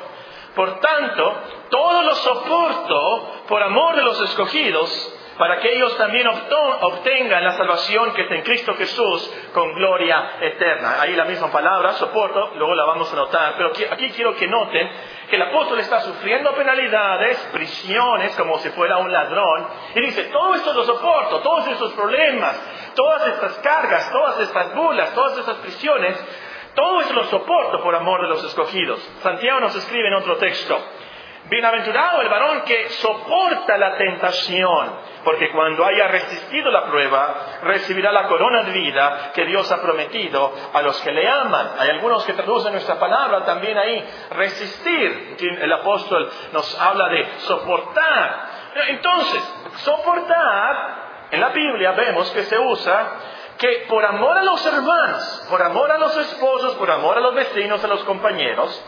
[0.56, 7.44] Por tanto, todo lo soporto por amor de los escogidos, para que ellos también obtengan
[7.44, 11.02] la salvación que está en Cristo Jesús con gloria eterna.
[11.02, 14.90] Ahí la misma palabra, soporto, luego la vamos a notar, pero aquí quiero que noten
[15.30, 20.54] que el apóstol está sufriendo penalidades, prisiones, como si fuera un ladrón, y dice, todo
[20.56, 22.60] esto lo soporto, todos estos problemas,
[22.96, 26.24] todas estas cargas, todas estas bulas, todas estas prisiones,
[26.76, 29.00] todo eso lo soporto por amor de los escogidos.
[29.22, 30.78] Santiago nos escribe en otro texto,
[31.48, 38.28] Bienaventurado el varón que soporta la tentación, porque cuando haya resistido la prueba, recibirá la
[38.28, 41.74] corona de vida que Dios ha prometido a los que le aman.
[41.78, 45.38] Hay algunos que traducen nuestra palabra también ahí, resistir.
[45.62, 48.50] El apóstol nos habla de soportar.
[48.88, 49.44] Entonces,
[49.84, 53.12] soportar, en la Biblia vemos que se usa
[53.58, 57.36] que por amor a los hermanos, por amor a los esposos, por amor a los
[57.36, 58.84] vecinos, a los compañeros,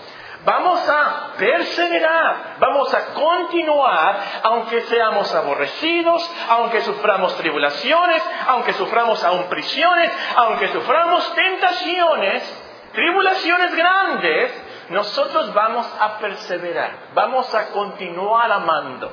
[0.48, 9.50] Vamos a perseverar, vamos a continuar, aunque seamos aborrecidos, aunque suframos tribulaciones, aunque suframos aún
[9.50, 19.12] prisiones, aunque suframos tentaciones, tribulaciones grandes, nosotros vamos a perseverar, vamos a continuar amando.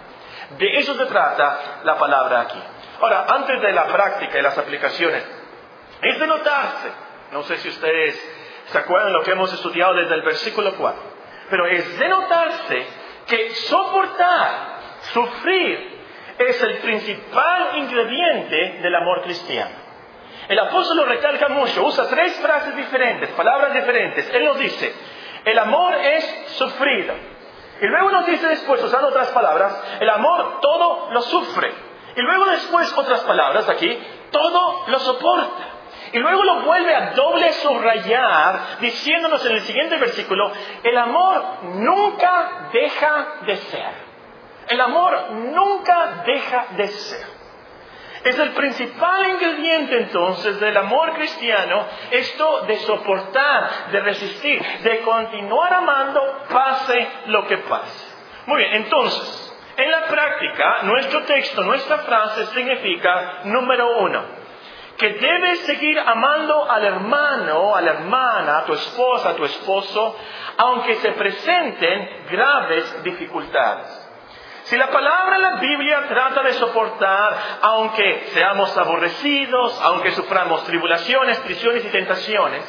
[0.56, 2.62] De eso se trata la palabra aquí.
[3.00, 5.24] Ahora, antes de la práctica y las aplicaciones,
[6.00, 6.92] es de notarse,
[7.32, 8.14] no sé si ustedes
[8.66, 11.13] se acuerdan lo que hemos estudiado desde el versículo 4
[11.50, 12.86] pero es de notarse
[13.26, 14.50] que soportar,
[15.12, 15.94] sufrir,
[16.38, 19.84] es el principal ingrediente del amor cristiano.
[20.48, 24.28] El apóstol lo recalca mucho, usa tres frases diferentes, palabras diferentes.
[24.34, 24.94] Él nos dice,
[25.44, 26.24] el amor es
[26.56, 27.14] sufrido.
[27.80, 31.72] Y luego nos dice después, usando otras palabras, el amor todo lo sufre.
[32.16, 33.98] Y luego después otras palabras aquí,
[34.30, 35.73] todo lo soporta.
[36.14, 40.52] Y luego lo vuelve a doble subrayar, diciéndonos en el siguiente versículo,
[40.84, 43.90] el amor nunca deja de ser.
[44.68, 47.26] El amor nunca deja de ser.
[48.22, 55.74] Es el principal ingrediente entonces del amor cristiano, esto de soportar, de resistir, de continuar
[55.74, 58.14] amando, pase lo que pase.
[58.46, 64.43] Muy bien, entonces, en la práctica, nuestro texto, nuestra frase significa, número uno,
[64.96, 70.16] que debes seguir amando al hermano, a la hermana, a tu esposa, a tu esposo,
[70.56, 74.00] aunque se presenten graves dificultades.
[74.64, 81.38] Si la palabra en la Biblia trata de soportar, aunque seamos aborrecidos, aunque suframos tribulaciones,
[81.40, 82.64] prisiones y tentaciones,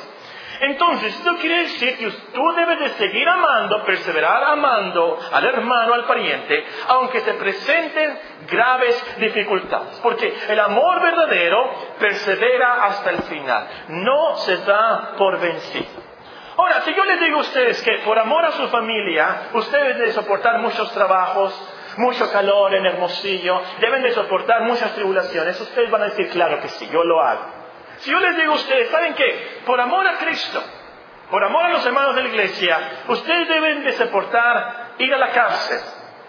[0.61, 6.05] entonces, esto quiere decir que tú debes de seguir amando, perseverar amando al hermano, al
[6.05, 9.99] pariente, aunque se presenten graves dificultades.
[10.01, 16.05] Porque el amor verdadero persevera hasta el final, no se da por vencido.
[16.57, 20.07] Ahora, si yo les digo a ustedes que por amor a su familia, ustedes deben
[20.07, 21.53] de soportar muchos trabajos,
[21.97, 26.69] mucho calor en Hermosillo, deben de soportar muchas tribulaciones, ustedes van a decir, claro que
[26.69, 27.54] sí, yo lo hago.
[27.97, 29.61] Si yo les digo a ustedes, ¿saben qué?
[29.65, 30.63] Por amor a Cristo,
[31.29, 32.77] por amor a los hermanos de la iglesia,
[33.07, 35.79] ustedes deben de soportar ir a la cárcel,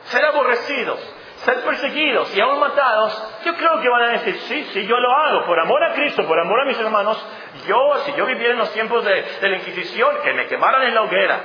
[0.05, 0.99] ser aborrecidos,
[1.37, 5.13] ser perseguidos y aún matados, yo creo que van a decir, sí, sí, yo lo
[5.13, 7.25] hago, por amor a Cristo, por amor a mis hermanos,
[7.67, 11.03] yo, si yo viviera en los tiempos de, la Inquisición, que me quemaran en la
[11.03, 11.41] hoguera,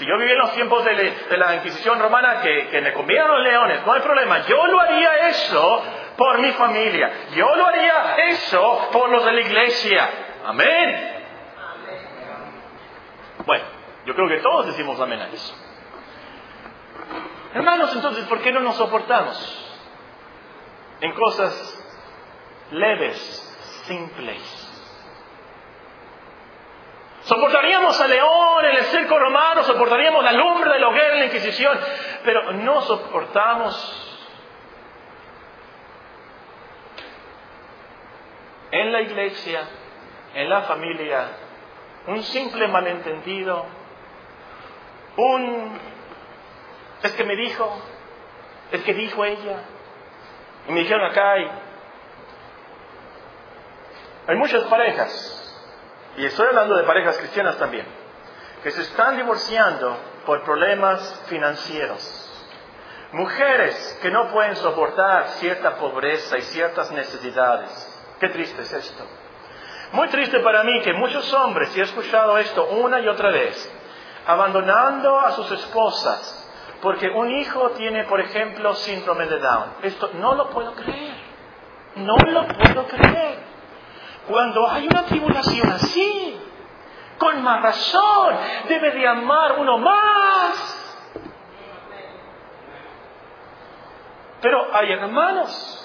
[0.00, 3.42] si yo viviera en los tiempos de, la Inquisición romana, que, que me comieran los
[3.42, 5.82] leones, no hay problema, yo lo haría eso
[6.16, 7.28] por mi familia.
[7.34, 10.10] Yo lo haría eso por los de la iglesia.
[10.46, 11.22] Amén.
[13.44, 13.64] Bueno,
[14.06, 15.54] yo creo que todos decimos amén a eso.
[17.52, 19.82] Hermanos, entonces, ¿por qué no nos soportamos?
[21.02, 21.52] En cosas
[22.70, 24.59] leves, simples.
[27.30, 31.26] Soportaríamos a León en el cerco romano, soportaríamos la lumbre de la hoguera en la
[31.26, 31.78] Inquisición,
[32.24, 34.18] pero no soportamos
[38.72, 39.60] en la iglesia,
[40.34, 41.28] en la familia,
[42.08, 43.64] un simple malentendido,
[45.16, 45.78] un
[47.04, 47.80] es que me dijo,
[48.72, 49.62] es que dijo ella,
[50.66, 51.34] y me dijeron acá
[54.26, 55.39] hay muchas parejas,
[56.20, 57.86] y estoy hablando de parejas cristianas también,
[58.62, 62.26] que se están divorciando por problemas financieros.
[63.12, 67.70] Mujeres que no pueden soportar cierta pobreza y ciertas necesidades.
[68.20, 69.04] Qué triste es esto.
[69.92, 73.72] Muy triste para mí que muchos hombres, y he escuchado esto una y otra vez,
[74.26, 76.36] abandonando a sus esposas
[76.82, 79.70] porque un hijo tiene, por ejemplo, síndrome de Down.
[79.82, 81.14] Esto no lo puedo creer.
[81.96, 83.49] No lo puedo creer.
[84.30, 86.40] Cuando hay una tribulación así,
[87.18, 88.36] con más razón,
[88.68, 90.76] debe de amar uno más.
[94.40, 95.76] Pero hay hermanos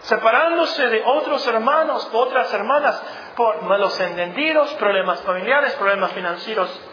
[0.00, 3.00] separándose de otros hermanos, otras hermanas,
[3.36, 6.88] por malos entendidos, problemas familiares, problemas financieros.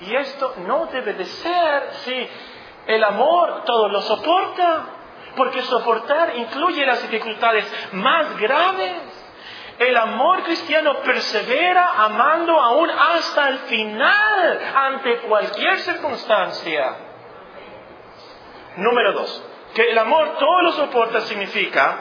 [0.00, 2.28] Y esto no debe de ser si
[2.86, 4.97] el amor todo lo soporta,
[5.38, 8.92] porque soportar incluye las dificultades más graves.
[9.78, 16.96] El amor cristiano persevera amando aún hasta el final, ante cualquier circunstancia.
[18.76, 21.96] Número dos, que el amor todo lo soporta significa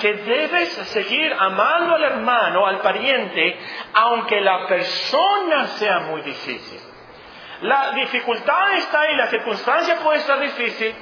[0.00, 3.56] que debes seguir amando al hermano, al pariente,
[3.94, 6.80] aunque la persona sea muy difícil.
[7.60, 10.94] La dificultad está ahí, la circunstancia puede estar difícil,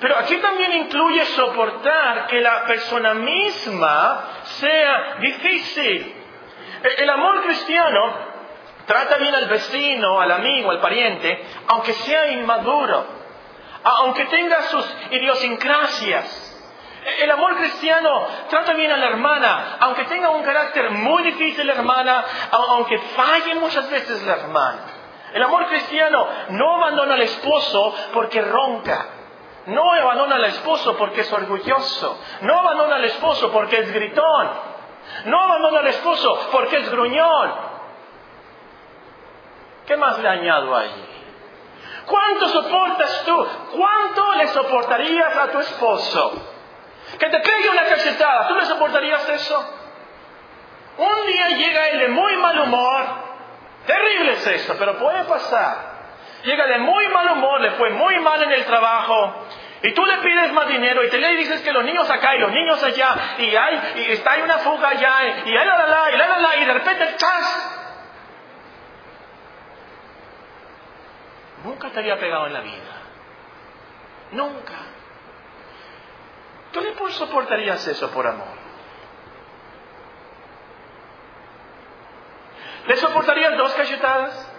[0.00, 6.14] pero aquí también incluye soportar que la persona misma sea difícil.
[6.98, 8.14] El amor cristiano
[8.86, 13.06] trata bien al vecino, al amigo, al pariente, aunque sea inmaduro,
[13.82, 16.42] aunque tenga sus idiosincrasias.
[17.20, 21.74] El amor cristiano trata bien a la hermana, aunque tenga un carácter muy difícil la
[21.74, 24.80] hermana, aunque falle muchas veces la hermana.
[25.32, 29.15] El amor cristiano no abandona al esposo porque ronca.
[29.66, 32.18] No abandona al esposo porque es orgulloso.
[32.42, 34.50] No abandona al esposo porque es gritón.
[35.26, 37.54] No abandona al esposo porque es gruñón.
[39.86, 41.04] ¿Qué más le añado ahí?
[42.06, 43.46] ¿Cuánto soportas tú?
[43.76, 46.32] ¿Cuánto le soportarías a tu esposo?
[47.18, 48.48] Que te pegue una cachetada.
[48.48, 49.74] ¿Tú le soportarías eso?
[50.98, 53.26] Un día llega él de muy mal humor
[53.86, 55.95] Terrible es esto, pero puede pasar.
[56.46, 59.46] Llega de muy mal humor, le fue muy mal en el trabajo,
[59.82, 62.38] y tú le pides más dinero y te le dices que los niños acá y
[62.38, 66.10] los niños allá, y, hay, y está ahí una fuga allá, y la la la,
[66.12, 67.82] y la la la, y de repente ¡chas!
[71.64, 72.94] Nunca te había pegado en la vida.
[74.30, 74.74] Nunca.
[76.70, 78.46] ¿Tú le soportarías eso por amor?
[82.86, 84.52] ¿Le soportarías dos cachetadas?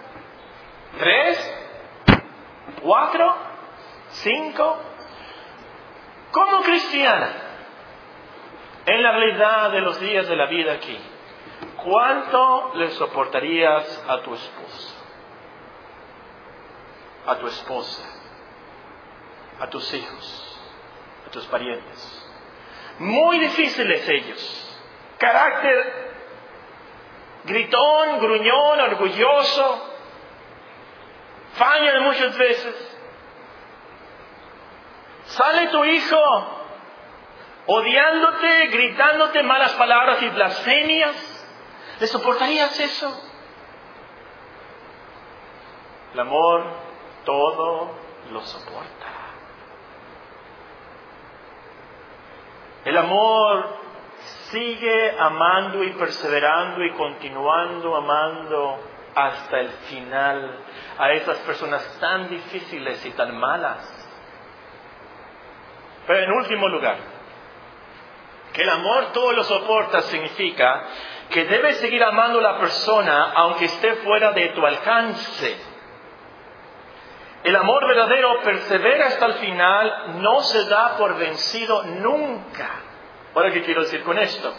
[0.98, 1.57] ¿Tres?
[2.82, 3.36] ¿Cuatro?
[4.10, 4.78] ¿Cinco?
[6.30, 7.32] Como cristiana,
[8.86, 10.98] en la realidad de los días de la vida aquí,
[11.82, 14.94] ¿cuánto le soportarías a tu esposo?
[17.26, 18.02] A tu esposa,
[19.60, 20.60] a tus hijos,
[21.26, 22.26] a tus parientes.
[22.98, 24.80] Muy difíciles ellos.
[25.18, 26.08] Carácter
[27.44, 29.94] gritón, gruñón, orgulloso,
[31.58, 32.98] fallan muchas veces.
[35.26, 36.48] Sale tu hijo
[37.66, 41.34] odiándote, gritándote malas palabras y blasfemias.
[42.00, 43.28] ¿Le soportarías eso?
[46.14, 46.64] El amor
[47.24, 47.90] todo
[48.32, 49.06] lo soporta.
[52.84, 53.76] El amor
[54.50, 58.78] sigue amando y perseverando y continuando amando
[59.26, 60.64] hasta el final
[60.98, 63.98] a esas personas tan difíciles y tan malas.
[66.06, 66.96] Pero en último lugar,
[68.52, 70.84] que el amor todo lo soporta significa
[71.30, 75.56] que debes seguir amando a la persona aunque esté fuera de tu alcance.
[77.44, 82.68] El amor verdadero persevera hasta el final, no se da por vencido nunca.
[83.34, 84.52] Ahora, ¿qué quiero decir con esto?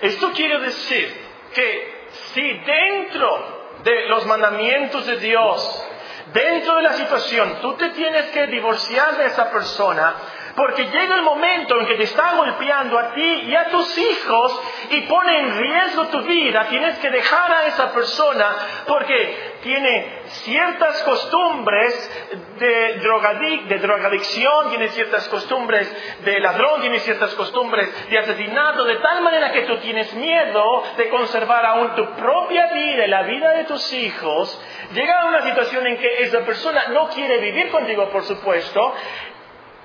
[0.00, 1.14] Esto quiere decir
[1.54, 5.86] que si dentro de los mandamientos de Dios,
[6.32, 10.14] dentro de la situación, tú te tienes que divorciar de esa persona,
[10.54, 14.62] porque llega el momento en que te está golpeando a ti y a tus hijos
[14.90, 16.66] y pone en riesgo tu vida.
[16.68, 18.56] Tienes que dejar a esa persona
[18.86, 25.90] porque tiene ciertas costumbres de, drogadic, de drogadicción, tiene ciertas costumbres
[26.24, 31.08] de ladrón, tiene ciertas costumbres de asesinato, de tal manera que tú tienes miedo de
[31.08, 34.60] conservar aún tu propia vida y la vida de tus hijos.
[34.92, 38.94] Llega a una situación en que esa persona no quiere vivir contigo, por supuesto,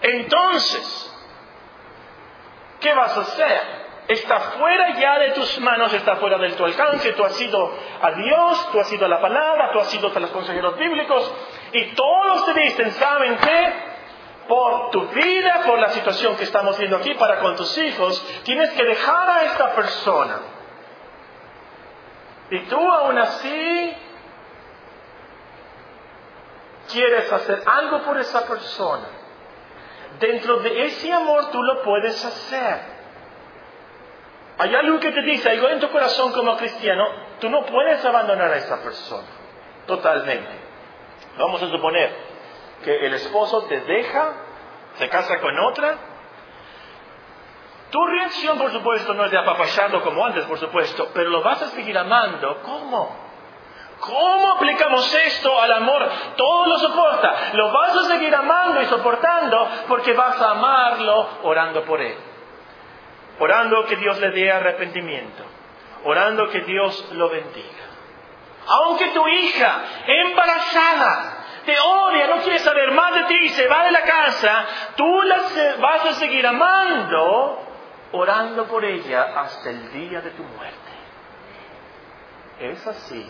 [0.01, 1.15] entonces,
[2.79, 3.86] ¿qué vas a hacer?
[4.07, 7.11] Está fuera ya de tus manos, está fuera de tu alcance.
[7.13, 10.19] Tú has ido a Dios, tú has ido a la palabra, tú has ido a
[10.19, 11.33] los consejeros bíblicos
[11.73, 13.73] y todos te dicen, ¿saben qué?
[14.47, 18.69] Por tu vida, por la situación que estamos viendo aquí para con tus hijos, tienes
[18.71, 20.39] que dejar a esta persona.
[22.49, 23.93] Y tú aún así
[26.93, 29.17] quieres hacer algo por esa persona
[30.19, 32.96] dentro de ese amor tú lo puedes hacer.
[34.59, 37.07] Hay algo que te dice, algo en tu corazón como cristiano,
[37.39, 39.27] tú no puedes abandonar a esa persona
[39.85, 40.51] totalmente.
[41.37, 42.11] Vamos a suponer
[42.83, 44.33] que el esposo te deja,
[44.95, 45.95] se casa con otra.
[47.91, 51.61] Tu reacción, por supuesto, no es de apapacharlo como antes, por supuesto, pero lo vas
[51.61, 52.59] a seguir amando.
[52.63, 53.27] ¿Cómo?
[53.99, 56.07] ¿Cómo aplicamos esto al amor?
[56.35, 57.33] Todo lo soporta.
[57.53, 62.17] Lo vas a seguir amando y soportando porque vas a amarlo orando por él.
[63.39, 65.43] Orando que Dios le dé arrepentimiento.
[66.03, 67.85] Orando que Dios lo bendiga.
[68.67, 73.91] Aunque tu hija embarazada te odia, no quiere saber más de ti, se va de
[73.91, 75.41] la casa, tú la
[75.79, 77.67] vas a seguir amando
[78.11, 80.77] orando por ella hasta el día de tu muerte.
[82.59, 83.25] Es así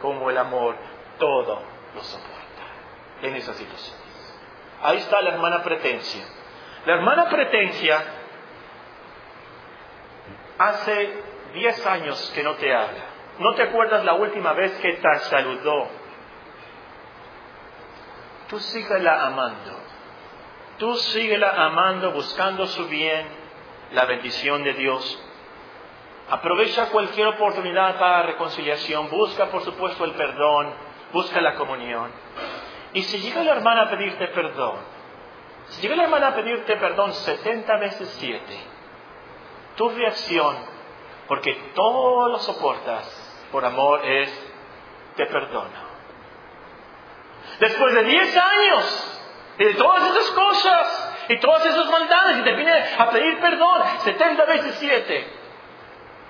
[0.00, 0.76] como el amor
[1.18, 1.62] todo
[1.94, 2.38] lo soporta
[3.22, 4.00] en esas situaciones.
[4.82, 6.24] Ahí está la hermana pretencia.
[6.86, 8.02] La hermana pretencia
[10.68, 11.22] hace
[11.54, 13.04] 10 años que no te habla.
[13.38, 15.88] ¿No te acuerdas la última vez que te saludó?
[18.48, 19.80] Tú síguela amando.
[20.78, 23.26] Tú síguela amando, buscando su bien,
[23.92, 25.26] la bendición de Dios
[26.30, 30.72] Aprovecha cualquier oportunidad para reconciliación, busca por supuesto el perdón,
[31.12, 32.08] busca la comunión.
[32.94, 34.76] Y si llega la hermana a pedirte perdón,
[35.70, 38.44] si llega la hermana a pedirte perdón 70 veces 7,
[39.80, 40.56] tu reacción,
[41.26, 44.30] porque todo lo soportas por amor, es
[45.16, 45.90] te perdono.
[47.60, 49.22] Después de 10 años
[49.58, 53.82] y de todas esas cosas y todas esas maldades y te viene a pedir perdón
[54.00, 55.26] 70 veces 7,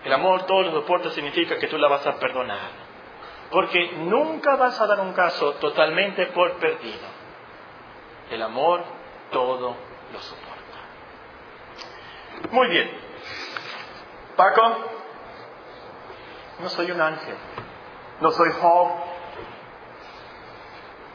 [0.04, 2.70] el amor todo lo soporta significa que tú la vas a perdonar.
[3.50, 7.08] Porque nunca vas a dar un caso totalmente por perdido.
[8.30, 8.84] El amor
[9.32, 9.74] todo
[10.12, 10.60] lo soporta.
[12.52, 13.09] Muy bien.
[14.36, 14.76] Paco,
[16.60, 17.36] no soy un ángel.
[18.20, 18.90] No soy Job.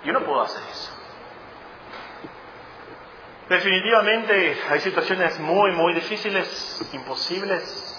[0.03, 0.91] Yo no puedo hacer eso.
[3.49, 7.91] Definitivamente hay situaciones muy, muy difíciles, imposibles,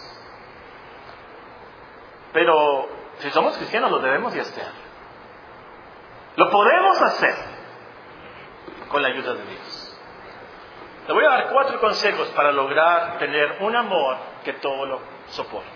[2.33, 4.67] pero si somos cristianos lo debemos de hacer.
[6.35, 7.35] Lo podemos hacer
[8.89, 9.66] con la ayuda de Dios.
[11.07, 15.71] Le voy a dar cuatro consejos para lograr tener un amor que todo lo soporta.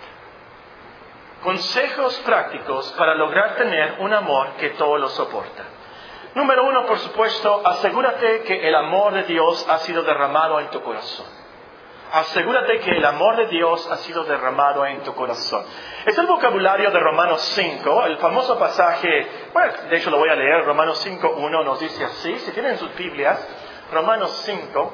[1.41, 5.63] Consejos prácticos para lograr tener un amor que todo lo soporta.
[6.35, 10.81] Número uno, por supuesto, asegúrate que el amor de Dios ha sido derramado en tu
[10.81, 11.41] corazón
[12.11, 15.63] asegúrate que el amor de Dios ha sido derramado en tu corazón.
[16.05, 20.35] Es el vocabulario de Romanos 5, el famoso pasaje, bueno, de hecho lo voy a
[20.35, 23.47] leer, Romanos 5.1 nos dice así, si tienen sus Biblias,
[23.91, 24.93] Romanos 5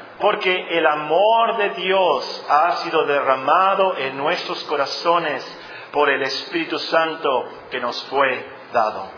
[0.21, 5.43] porque el amor de Dios ha sido derramado en nuestros corazones
[5.91, 9.09] por el Espíritu Santo que nos fue dado.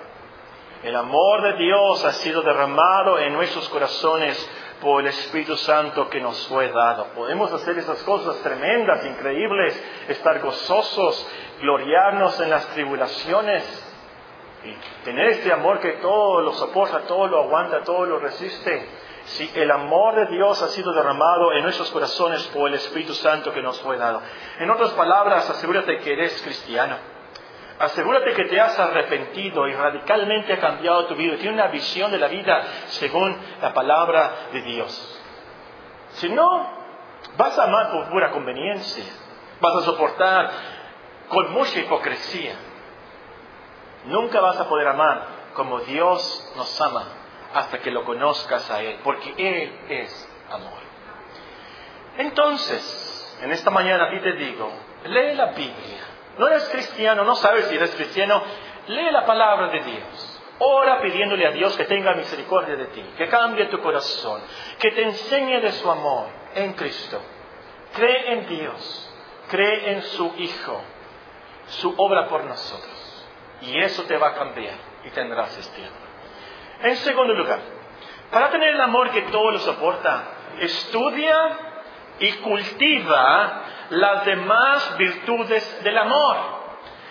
[0.81, 4.49] El amor de Dios ha sido derramado en nuestros corazones
[4.81, 7.07] por el Espíritu Santo que nos fue dado.
[7.15, 11.27] Podemos hacer esas cosas tremendas, increíbles, estar gozosos,
[11.61, 13.89] gloriarnos en las tribulaciones.
[14.65, 18.87] y tener este amor que todo lo soporta, todo lo aguanta, todo lo resiste.
[19.25, 23.53] Si el amor de Dios ha sido derramado en nuestros corazones por el Espíritu Santo
[23.53, 24.21] que nos fue dado.
[24.59, 26.97] En otras palabras, asegúrate que eres cristiano.
[27.79, 31.37] Asegúrate que te has arrepentido y radicalmente ha cambiado tu vida.
[31.37, 35.21] Tiene una visión de la vida según la palabra de Dios.
[36.11, 36.69] Si no,
[37.37, 39.05] vas a amar por pura conveniencia.
[39.61, 40.51] Vas a soportar
[41.29, 42.55] con mucha hipocresía.
[44.05, 47.22] Nunca vas a poder amar como Dios nos ama
[47.53, 50.79] hasta que lo conozcas a Él, porque Él es amor.
[52.17, 54.71] Entonces, en esta mañana a ti te digo,
[55.05, 56.03] lee la Biblia.
[56.37, 58.41] No eres cristiano, no sabes si eres cristiano,
[58.87, 60.41] lee la palabra de Dios.
[60.59, 64.41] Ora pidiéndole a Dios que tenga misericordia de ti, que cambie tu corazón,
[64.79, 67.19] que te enseñe de su amor en Cristo.
[67.93, 69.13] Cree en Dios,
[69.49, 70.81] cree en su Hijo,
[71.67, 73.25] su obra por nosotros.
[73.61, 74.75] Y eso te va a cambiar
[75.05, 76.02] y tendrás este.
[76.81, 77.59] En segundo lugar,
[78.31, 80.23] para tener el amor que todo lo soporta,
[80.59, 81.37] estudia
[82.19, 86.63] y cultiva las demás virtudes del amor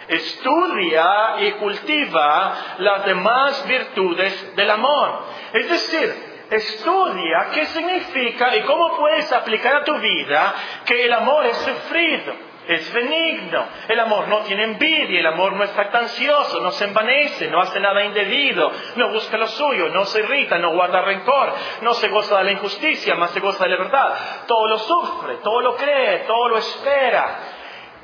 [0.08, 5.24] estudia y cultiva las demás virtudes del amor.
[5.52, 10.54] Es decir, estudia qué significa y cómo puedes aplicar a tu vida
[10.84, 12.51] que el amor es sufrido.
[12.68, 17.48] Es benigno, el amor no tiene envidia, el amor no es ansioso, no se envanece,
[17.48, 21.92] no hace nada indebido, no busca lo suyo, no se irrita, no guarda rencor, no
[21.94, 24.14] se goza de la injusticia, más se goza de la verdad.
[24.46, 27.38] Todo lo sufre, todo lo cree, todo lo espera,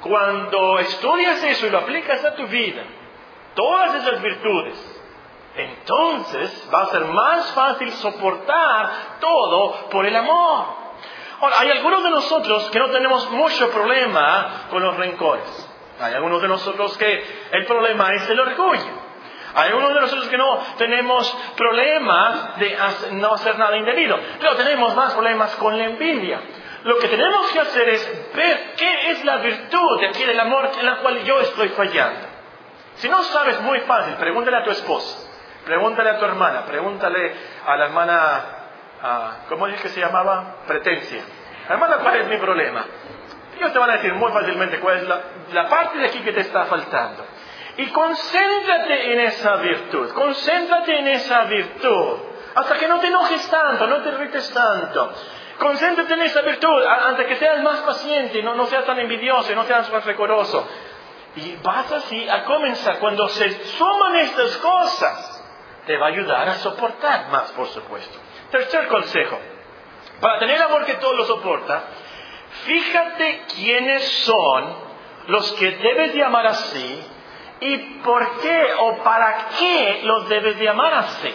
[0.00, 2.82] cuando estudias eso y lo aplicas a tu vida,
[3.54, 5.02] todas esas virtudes,
[5.56, 10.87] entonces va a ser más fácil soportar todo por el amor.
[11.40, 15.68] Ahora, hay algunos de nosotros que no tenemos mucho problema con los rencores.
[16.00, 19.08] Hay algunos de nosotros que el problema es el orgullo.
[19.54, 22.76] Hay algunos de nosotros que no tenemos problema de
[23.12, 26.40] no hacer nada indebido, pero tenemos más problemas con la envidia.
[26.84, 30.70] Lo que tenemos que hacer es ver qué es la virtud de aquí del amor
[30.78, 32.26] en la cual yo estoy fallando.
[32.96, 35.28] Si no sabes, muy fácil, pregúntale a tu esposa,
[35.64, 37.34] pregúntale a tu hermana, pregúntale
[37.66, 38.44] a la hermana,
[39.48, 40.56] ¿cómo es que se llamaba?
[40.66, 41.22] Pretencia.
[41.68, 42.84] Hermana, ¿cuál es mi problema?
[43.56, 45.20] Ellos te van a decir muy fácilmente cuál es la,
[45.52, 47.24] la parte de aquí que te está faltando.
[47.76, 52.18] Y concéntrate en esa virtud, concéntrate en esa virtud,
[52.54, 55.12] hasta que no te enojes tanto, no te irrites tanto.
[55.58, 59.64] Concéntrate en esa virtud antes que seas más paciente, no, no seas tan envidioso, no
[59.64, 60.66] seas más recoroso.
[61.36, 62.98] Y vas así a comenzar.
[62.98, 65.44] Cuando se suman estas cosas,
[65.86, 68.18] te va a ayudar a soportar más, por supuesto.
[68.50, 69.38] Tercer consejo.
[70.20, 71.84] Para tener amor que todo lo soporta,
[72.64, 74.88] fíjate quiénes son
[75.28, 77.02] los que debes de amar así
[77.60, 81.34] y por qué o para qué los debes de amar así.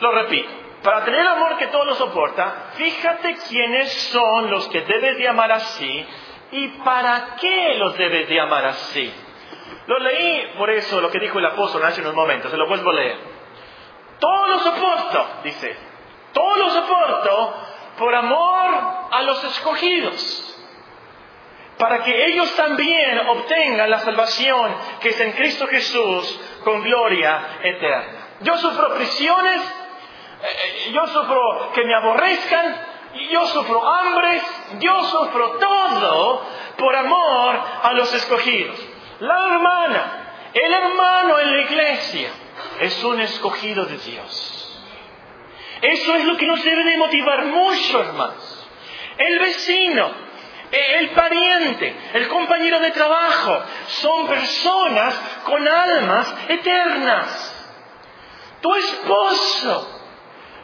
[0.00, 0.50] Lo repito.
[0.82, 5.52] Para tener amor que todo lo soporta, fíjate quiénes son los que debes de amar
[5.52, 6.06] así
[6.52, 9.12] y para qué los debes de amar así.
[9.86, 12.90] Lo leí por eso, lo que dijo el apóstol hace unos momentos, se lo vuelvo
[12.90, 13.18] a leer.
[14.18, 15.76] Todo lo soporto, dice,
[16.32, 17.54] todo lo soporto
[17.98, 18.70] por amor
[19.10, 20.58] a los escogidos,
[21.78, 28.28] para que ellos también obtengan la salvación que es en Cristo Jesús con gloria eterna.
[28.40, 29.80] Yo sufro prisiones
[30.42, 32.86] eh, yo sufro que me aborrezcan,
[33.30, 34.40] yo sufro hambre,
[34.78, 36.42] yo sufro todo
[36.78, 38.78] por amor a los escogidos.
[39.20, 42.30] La hermana, el hermano en la iglesia
[42.80, 44.59] es un escogido de Dios.
[45.82, 48.68] Eso es lo que nos debe de motivar mucho, hermanos.
[49.16, 50.10] El vecino,
[50.70, 55.14] el pariente, el compañero de trabajo, son personas
[55.44, 57.56] con almas eternas.
[58.60, 60.00] Tu esposo,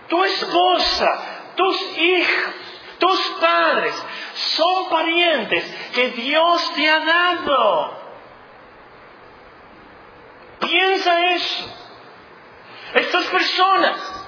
[0.09, 2.55] tu esposa, tus hijos,
[2.99, 3.95] tus padres
[4.35, 5.65] son parientes
[5.95, 8.07] que Dios te ha dado.
[10.61, 11.77] Piensa eso.
[12.95, 14.26] Estas personas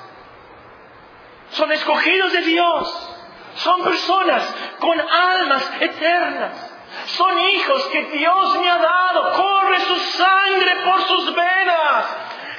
[1.51, 3.15] son escogidos de Dios.
[3.57, 6.75] Son personas con almas eternas.
[7.07, 9.33] Son hijos que Dios me ha dado.
[9.33, 12.05] Corre su sangre por sus venas.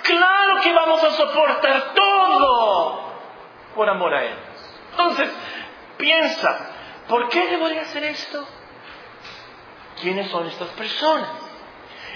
[0.04, 3.14] Claro que vamos a soportar todo
[3.76, 4.36] por amor a Él.
[4.92, 5.30] Entonces,
[5.98, 6.72] piensa,
[7.08, 8.46] ¿por qué debería hacer esto?
[10.02, 11.30] ¿Quiénes son estas personas?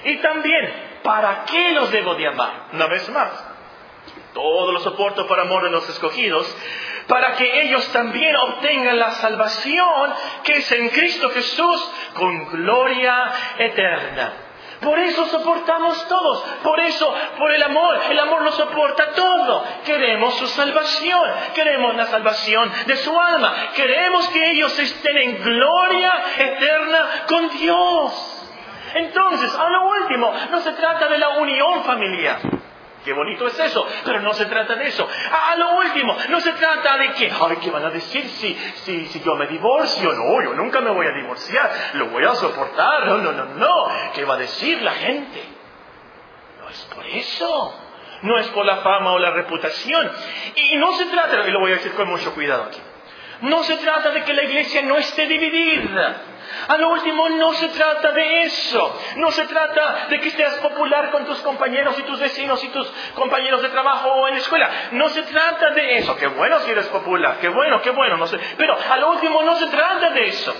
[0.05, 2.67] Y también, ¿para qué los debo de amar?
[2.73, 3.31] Una vez más,
[4.33, 6.47] todo lo soporto por amor de los escogidos,
[7.07, 10.13] para que ellos también obtengan la salvación
[10.43, 14.33] que es en Cristo Jesús con gloria eterna.
[14.83, 16.41] Por eso soportamos todos.
[16.61, 17.99] Por eso, por el amor.
[18.09, 19.63] El amor lo soporta todo.
[19.85, 21.31] Queremos su salvación.
[21.55, 23.53] Queremos la salvación de su alma.
[23.75, 28.29] Queremos que ellos estén en gloria eterna con Dios.
[28.95, 32.62] Entonces, a lo último, no se trata de la unión familiar.
[33.03, 35.07] Qué bonito es eso, pero no se trata de eso.
[35.31, 39.05] A lo último, no se trata de que, ay, ¿qué van a decir si, si,
[39.07, 40.13] si yo me divorcio?
[40.13, 43.05] No, yo nunca me voy a divorciar, lo voy a soportar.
[43.05, 43.87] No, no, no, no.
[44.13, 45.43] ¿Qué va a decir la gente?
[46.61, 47.79] No es por eso.
[48.21, 50.09] No es por la fama o la reputación.
[50.55, 52.79] Y no se trata, y lo voy a decir con mucho cuidado aquí.
[53.41, 56.21] No se trata de que la iglesia no esté dividida.
[56.67, 58.99] A lo último, no se trata de eso.
[59.17, 62.87] No se trata de que seas popular con tus compañeros y tus vecinos y tus
[63.15, 64.69] compañeros de trabajo o en la escuela.
[64.91, 66.15] No se trata de eso.
[66.15, 67.37] Qué bueno si eres popular.
[67.39, 68.17] Qué bueno, qué bueno.
[68.57, 70.55] Pero a lo último, no se trata de eso.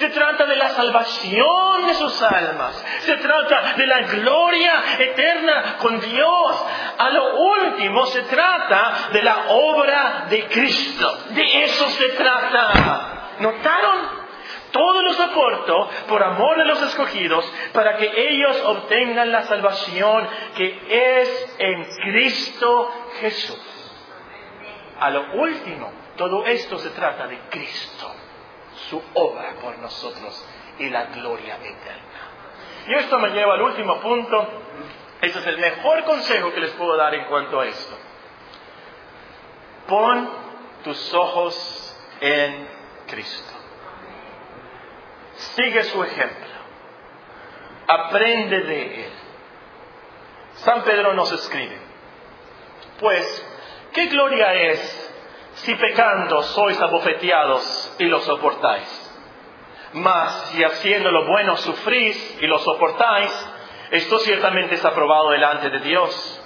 [0.00, 2.74] Se trata de la salvación de sus almas.
[3.00, 6.64] Se trata de la gloria eterna con Dios.
[6.96, 11.18] A lo último se trata de la obra de Cristo.
[11.30, 13.34] De eso se trata.
[13.40, 14.19] ¿Notaron?
[14.72, 21.20] Todo lo soporto por amor de los escogidos para que ellos obtengan la salvación que
[21.20, 22.90] es en Cristo
[23.20, 23.92] Jesús.
[25.00, 28.14] A lo último, todo esto se trata de Cristo
[28.88, 30.46] su obra por nosotros
[30.78, 32.30] y la gloria eterna.
[32.86, 34.48] Y esto me lleva al último punto.
[35.20, 37.96] Este es el mejor consejo que les puedo dar en cuanto a esto.
[39.86, 40.30] Pon
[40.84, 42.68] tus ojos en
[43.06, 43.59] Cristo.
[45.56, 46.48] Sigue su ejemplo.
[47.88, 49.12] Aprende de Él.
[50.54, 51.78] San Pedro nos escribe,
[52.98, 53.46] pues,
[53.92, 55.10] ¿qué gloria es
[55.54, 59.06] si pecando sois abofeteados y lo soportáis.
[59.92, 63.32] Mas si haciendo lo bueno sufrís y lo soportáis,
[63.90, 66.40] esto ciertamente es aprobado delante de Dios.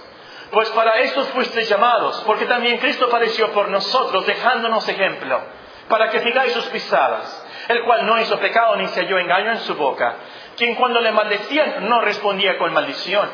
[0.50, 5.40] Pues para esto fuisteis llamados, porque también Cristo padeció por nosotros, dejándonos ejemplo,
[5.88, 9.58] para que sigáis sus pisadas, el cual no hizo pecado ni se halló engaño en
[9.58, 10.14] su boca,
[10.56, 13.28] quien cuando le maldecían no respondía con maldición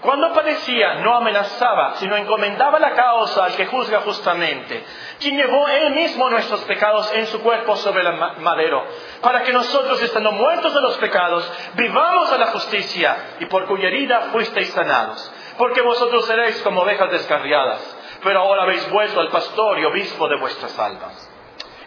[0.00, 4.84] cuando padecía, no amenazaba, sino encomendaba la causa al que juzga justamente,
[5.18, 8.84] quien llevó él mismo nuestros pecados en su cuerpo sobre el madero,
[9.20, 13.88] para que nosotros, estando muertos de los pecados, vivamos a la justicia, y por cuya
[13.88, 15.32] herida fuisteis sanados.
[15.58, 20.38] Porque vosotros seréis como ovejas descarriadas, pero ahora habéis vuelto al pastor y obispo de
[20.38, 21.27] vuestras almas.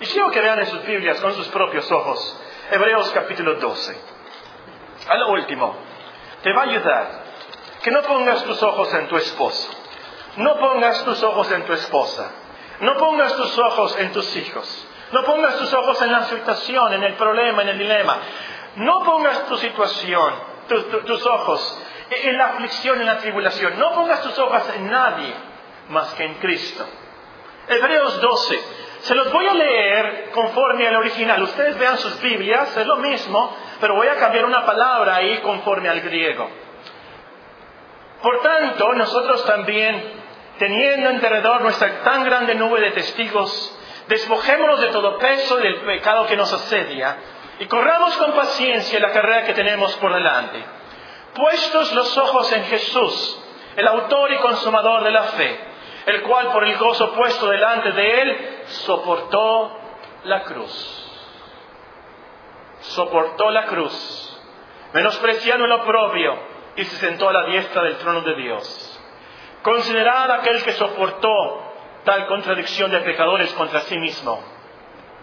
[0.01, 2.41] Y quiero que vean en sus Biblias con sus propios ojos,
[2.71, 4.01] Hebreos capítulo 12.
[5.07, 5.75] A lo último,
[6.41, 7.07] te va a ayudar
[7.83, 9.69] que no pongas tus ojos en tu esposo,
[10.37, 12.31] no pongas tus ojos en tu esposa,
[12.79, 17.03] no pongas tus ojos en tus hijos, no pongas tus ojos en la situación, en
[17.03, 18.17] el problema, en el dilema,
[18.77, 20.33] no pongas tu situación,
[21.05, 21.79] tus ojos
[22.09, 25.31] en la aflicción, en la tribulación, no pongas tus ojos en nadie
[25.89, 26.87] más que en Cristo.
[27.67, 28.63] Hebreos 12,
[29.01, 31.41] se los voy a leer conforme al original.
[31.41, 35.89] Ustedes vean sus Biblias, es lo mismo, pero voy a cambiar una palabra ahí conforme
[35.89, 36.47] al griego.
[38.21, 40.13] Por tanto, nosotros también,
[40.59, 43.75] teniendo en derredor nuestra tan grande nube de testigos,
[44.07, 47.17] despojémonos de todo peso del pecado que nos asedia
[47.59, 50.63] y corramos con paciencia la carrera que tenemos por delante.
[51.33, 53.43] Puestos los ojos en Jesús,
[53.75, 55.59] el autor y consumador de la fe,
[56.05, 59.71] el cual por el gozo puesto delante de él soportó
[60.23, 60.97] la cruz.
[62.81, 64.41] Soportó la cruz,
[64.93, 66.37] menospreciando el oprobio
[66.75, 68.99] y se sentó a la diestra del trono de Dios.
[69.61, 71.27] Considerad aquel que soportó
[72.03, 74.41] tal contradicción de pecadores contra sí mismo,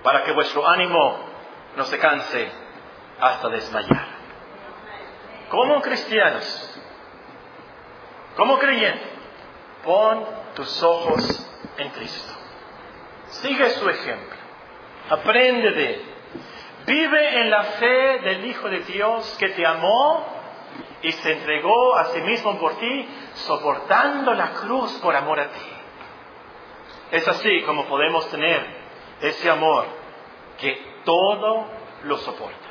[0.03, 1.18] para que vuestro ánimo
[1.76, 2.49] no se canse
[3.20, 4.07] hasta desmayar.
[5.49, 6.80] Como cristianos,
[8.36, 9.09] como creyentes,
[9.84, 10.24] pon
[10.55, 12.38] tus ojos en Cristo.
[13.31, 14.39] Sigue su ejemplo.
[15.11, 16.03] Aprende de él.
[16.87, 20.24] Vive en la fe del Hijo de Dios que te amó
[21.03, 25.66] y se entregó a sí mismo por ti, soportando la cruz por amor a ti.
[27.11, 28.66] Es así como podemos tener
[29.20, 29.87] ese amor
[30.59, 31.66] que todo
[32.05, 32.68] lo soporta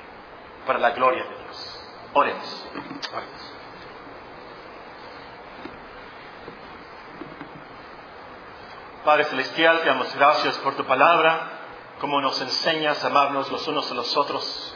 [0.65, 1.79] para la gloria de Dios.
[2.13, 2.67] Oremos.
[9.07, 11.49] Padre Celestial, te damos gracias por tu palabra,
[12.01, 14.75] como nos enseñas a amarnos los unos a los otros.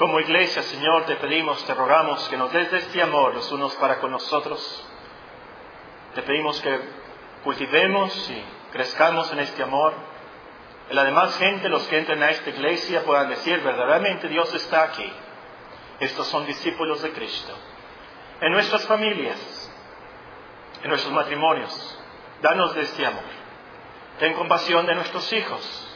[0.00, 4.00] Como iglesia, Señor, te pedimos, te rogamos que nos des este amor los unos para
[4.00, 4.84] con nosotros.
[6.16, 6.80] Te pedimos que
[7.44, 9.94] cultivemos y crezcamos en este amor.
[10.90, 14.82] Y la demás gente, los que entren a esta iglesia, puedan decir, verdaderamente Dios está
[14.82, 15.08] aquí.
[16.00, 17.56] Estos son discípulos de Cristo.
[18.40, 19.70] en nuestras familias,
[20.82, 21.96] en nuestros matrimonios.
[22.42, 23.35] Danos de este amor.
[24.18, 25.88] Ten compasión de nuestros hijos,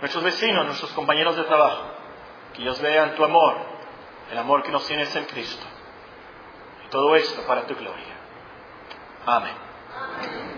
[0.00, 1.84] nuestros vecinos, nuestros compañeros de trabajo.
[2.54, 3.56] Que ellos vean tu amor,
[4.30, 5.64] el amor que nos tienes en Cristo.
[6.84, 8.14] Y todo esto para tu gloria.
[9.24, 10.51] Amén.